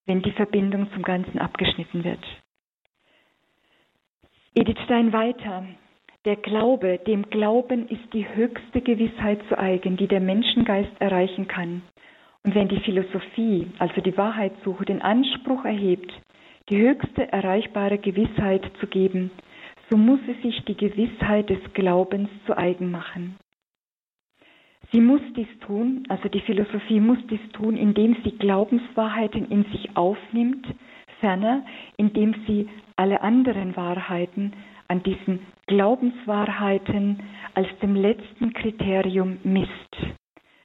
[0.06, 2.24] wenn die Verbindung zum Ganzen abgeschnitten wird.
[4.54, 5.66] Edith Stein weiter.
[6.24, 11.82] Der Glaube, dem Glauben ist die höchste Gewissheit zu eigen, die der Menschengeist erreichen kann.
[12.44, 16.14] Und wenn die Philosophie, also die Wahrheitssuche, den Anspruch erhebt,
[16.70, 19.32] die höchste erreichbare Gewissheit zu geben,
[19.90, 23.38] so muss sie sich die Gewissheit des Glaubens zu eigen machen.
[24.92, 29.98] Sie muss dies tun, also die Philosophie muss dies tun, indem sie Glaubenswahrheiten in sich
[29.98, 30.68] aufnimmt,
[31.20, 31.66] ferner
[31.98, 34.54] indem sie alle anderen Wahrheiten
[34.92, 37.24] an diesen Glaubenswahrheiten
[37.54, 39.96] als dem letzten Kriterium misst.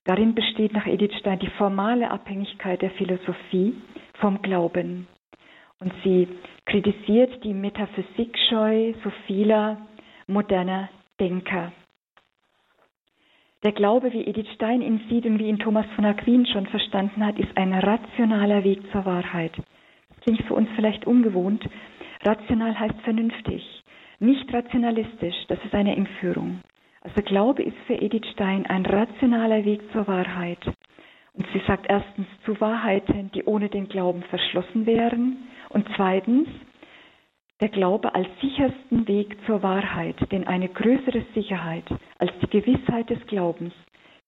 [0.05, 3.74] Darin besteht nach Edith Stein die formale Abhängigkeit der Philosophie
[4.14, 5.07] vom Glauben.
[5.79, 6.27] Und sie
[6.64, 9.87] kritisiert die Metaphysikscheu so vieler
[10.27, 10.89] moderner
[11.20, 11.70] Denker.
[13.62, 17.24] Der Glaube, wie Edith Stein ihn sieht und wie ihn Thomas von Aquin schon verstanden
[17.24, 19.53] hat, ist ein rationaler Weg zur Wahrheit.
[19.57, 21.64] Das klingt für uns vielleicht ungewohnt.
[22.24, 23.76] Rational heißt vernünftig,
[24.18, 26.60] nicht rationalistisch, das ist eine Entführung.
[27.02, 30.58] Also Glaube ist für Edith Stein ein rationaler Weg zur Wahrheit.
[31.34, 35.36] Und sie sagt erstens zu Wahrheiten, die ohne den Glauben verschlossen wären.
[35.68, 36.48] Und zweitens,
[37.60, 41.84] der Glaube als sichersten Weg zur Wahrheit, denn eine größere Sicherheit
[42.18, 43.72] als die Gewissheit des Glaubens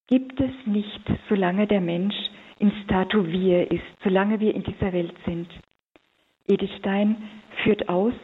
[0.07, 2.14] gibt es nicht, solange der Mensch
[2.59, 5.49] in statu vie ist, solange wir in dieser Welt sind.
[6.47, 7.16] Edith Stein
[7.62, 8.14] führt aus,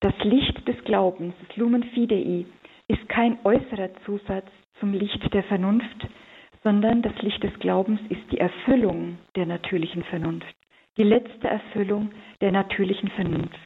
[0.00, 2.46] das Licht des Glaubens, das Lumen Fidei,
[2.88, 4.48] ist kein äußerer Zusatz
[4.80, 6.08] zum Licht der Vernunft,
[6.64, 10.54] sondern das Licht des Glaubens ist die Erfüllung der natürlichen Vernunft,
[10.96, 13.58] die letzte Erfüllung der natürlichen Vernunft.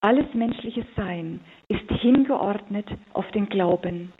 [0.00, 4.12] Alles menschliche Sein ist hingeordnet auf den Glauben.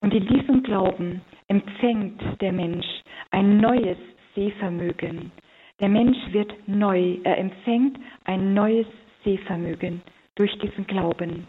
[0.00, 2.86] Und in diesem Glauben empfängt der Mensch
[3.30, 3.98] ein neues
[4.34, 5.30] Sehvermögen.
[5.78, 8.86] Der Mensch wird neu, er empfängt ein neues
[9.24, 10.02] Sehvermögen
[10.40, 11.46] durch diesen Glauben.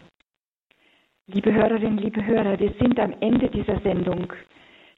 [1.26, 4.30] Liebe Hörerinnen, liebe Hörer, wir sind am Ende dieser Sendung.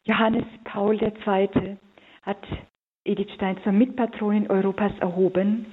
[0.03, 1.77] Johannes Paul II.
[2.23, 2.45] hat
[3.05, 5.67] Edith Stein zur Mitpatronin Europas erhoben.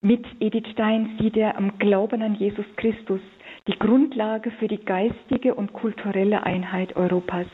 [0.00, 3.20] Mit Edith Stein sieht er am Glauben an Jesus Christus
[3.66, 7.48] die Grundlage für die geistige und kulturelle Einheit Europas.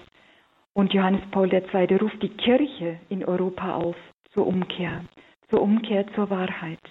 [0.75, 1.97] Und Johannes Paul II.
[1.97, 3.97] ruft die Kirche in Europa auf
[4.35, 5.07] zur Umkehr,
[5.49, 6.83] zur Umkehr zur Wahrheit.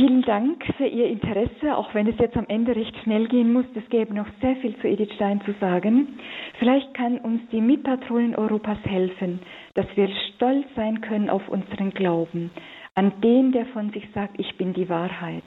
[0.00, 3.64] Vielen Dank für Ihr Interesse, auch wenn es jetzt am Ende recht schnell gehen muss.
[3.74, 6.20] Es gäbe noch sehr viel zu Edith Stein zu sagen.
[6.60, 9.40] Vielleicht kann uns die Mitpatronin Europas helfen,
[9.74, 12.52] dass wir stolz sein können auf unseren Glauben,
[12.94, 15.42] an den, der von sich sagt, ich bin die Wahrheit.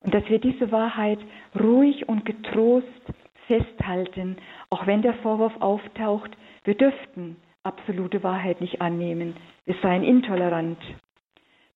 [0.00, 1.20] Und dass wir diese Wahrheit
[1.56, 2.88] ruhig und getrost
[3.46, 4.38] festhalten,
[4.70, 6.32] auch wenn der Vorwurf auftaucht,
[6.64, 9.36] wir dürften absolute Wahrheit nicht annehmen,
[9.66, 10.78] wir seien intolerant.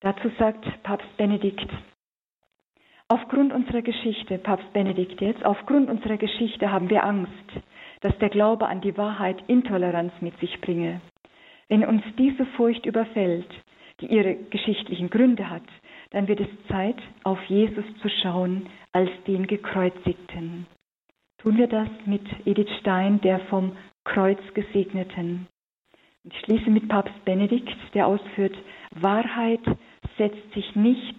[0.01, 1.69] Dazu sagt Papst Benedikt,
[3.11, 7.33] Aufgrund unserer Geschichte, Papst Benedikt jetzt, aufgrund unserer Geschichte haben wir Angst,
[8.03, 11.01] dass der Glaube an die Wahrheit Intoleranz mit sich bringe.
[11.69, 13.49] Wenn uns diese Furcht überfällt,
[14.03, 15.63] die ihre geschichtlichen Gründe hat,
[16.11, 20.67] dann wird es Zeit, auf Jesus zu schauen als den Gekreuzigten.
[21.39, 23.73] Tun wir das mit Edith Stein, der vom
[24.05, 25.47] Kreuz gesegneten.
[26.25, 28.57] Ich schließe mit Papst Benedikt, der ausführt,
[28.91, 29.65] Wahrheit
[30.19, 31.17] setzt sich nicht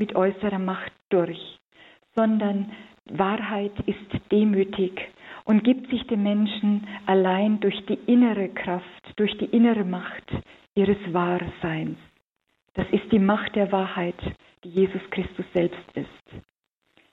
[0.00, 1.60] mit äußerer Macht durch,
[2.16, 2.72] sondern
[3.04, 4.98] Wahrheit ist demütig
[5.44, 10.24] und gibt sich dem Menschen allein durch die innere Kraft, durch die innere Macht
[10.74, 11.98] ihres Wahrseins.
[12.74, 14.18] Das ist die Macht der Wahrheit,
[14.64, 16.42] die Jesus Christus selbst ist.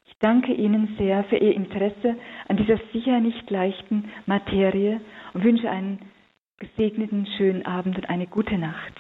[0.06, 2.16] Ich danke Ihnen sehr für Ihr Interesse
[2.48, 5.02] an dieser sicher nicht leichten Materie
[5.34, 6.00] und wünsche einen
[6.58, 8.94] gesegneten, schönen Abend und eine gute Nacht.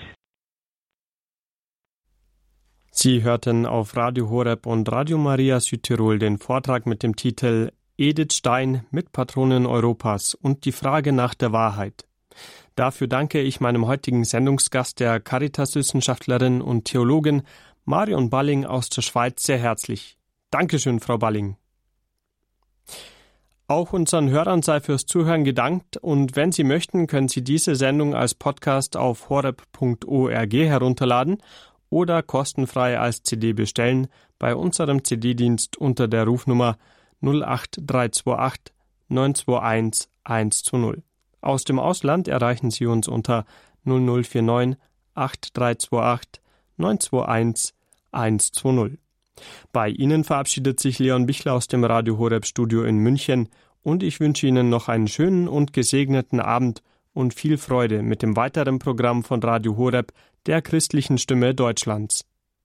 [3.00, 8.34] Sie hörten auf Radio Horeb und Radio Maria Südtirol den Vortrag mit dem Titel Edith
[8.34, 12.08] Stein, Mitpatronin Europas und die Frage nach der Wahrheit.
[12.74, 17.44] Dafür danke ich meinem heutigen Sendungsgast, der Caritas-Wissenschaftlerin und Theologin
[17.86, 20.18] Marion Balling aus der Schweiz, sehr herzlich.
[20.50, 21.56] Dankeschön, Frau Balling.
[23.70, 28.16] Auch unseren Hörern sei fürs Zuhören gedankt und wenn Sie möchten, können Sie diese Sendung
[28.16, 31.44] als Podcast auf horeb.org herunterladen
[31.90, 34.08] oder kostenfrei als CD bestellen
[34.40, 36.78] bei unserem CD-Dienst unter der Rufnummer
[37.22, 38.74] 08328
[39.10, 41.04] 921 120.
[41.42, 43.46] Aus dem Ausland erreichen Sie uns unter
[43.86, 44.78] 0049
[45.16, 46.42] 8328
[46.78, 47.74] 921
[48.12, 49.00] 120.
[49.72, 53.50] Bei Ihnen verabschiedet sich Leon Bichler aus dem Radio Horeb Studio in München
[53.84, 56.82] und ich wünsche Ihnen noch einen schönen und gesegneten Abend
[57.18, 60.14] und viel Freude mit dem weiteren Programm von Radio Horeb
[60.46, 62.26] der christlichen Stimme Deutschlands.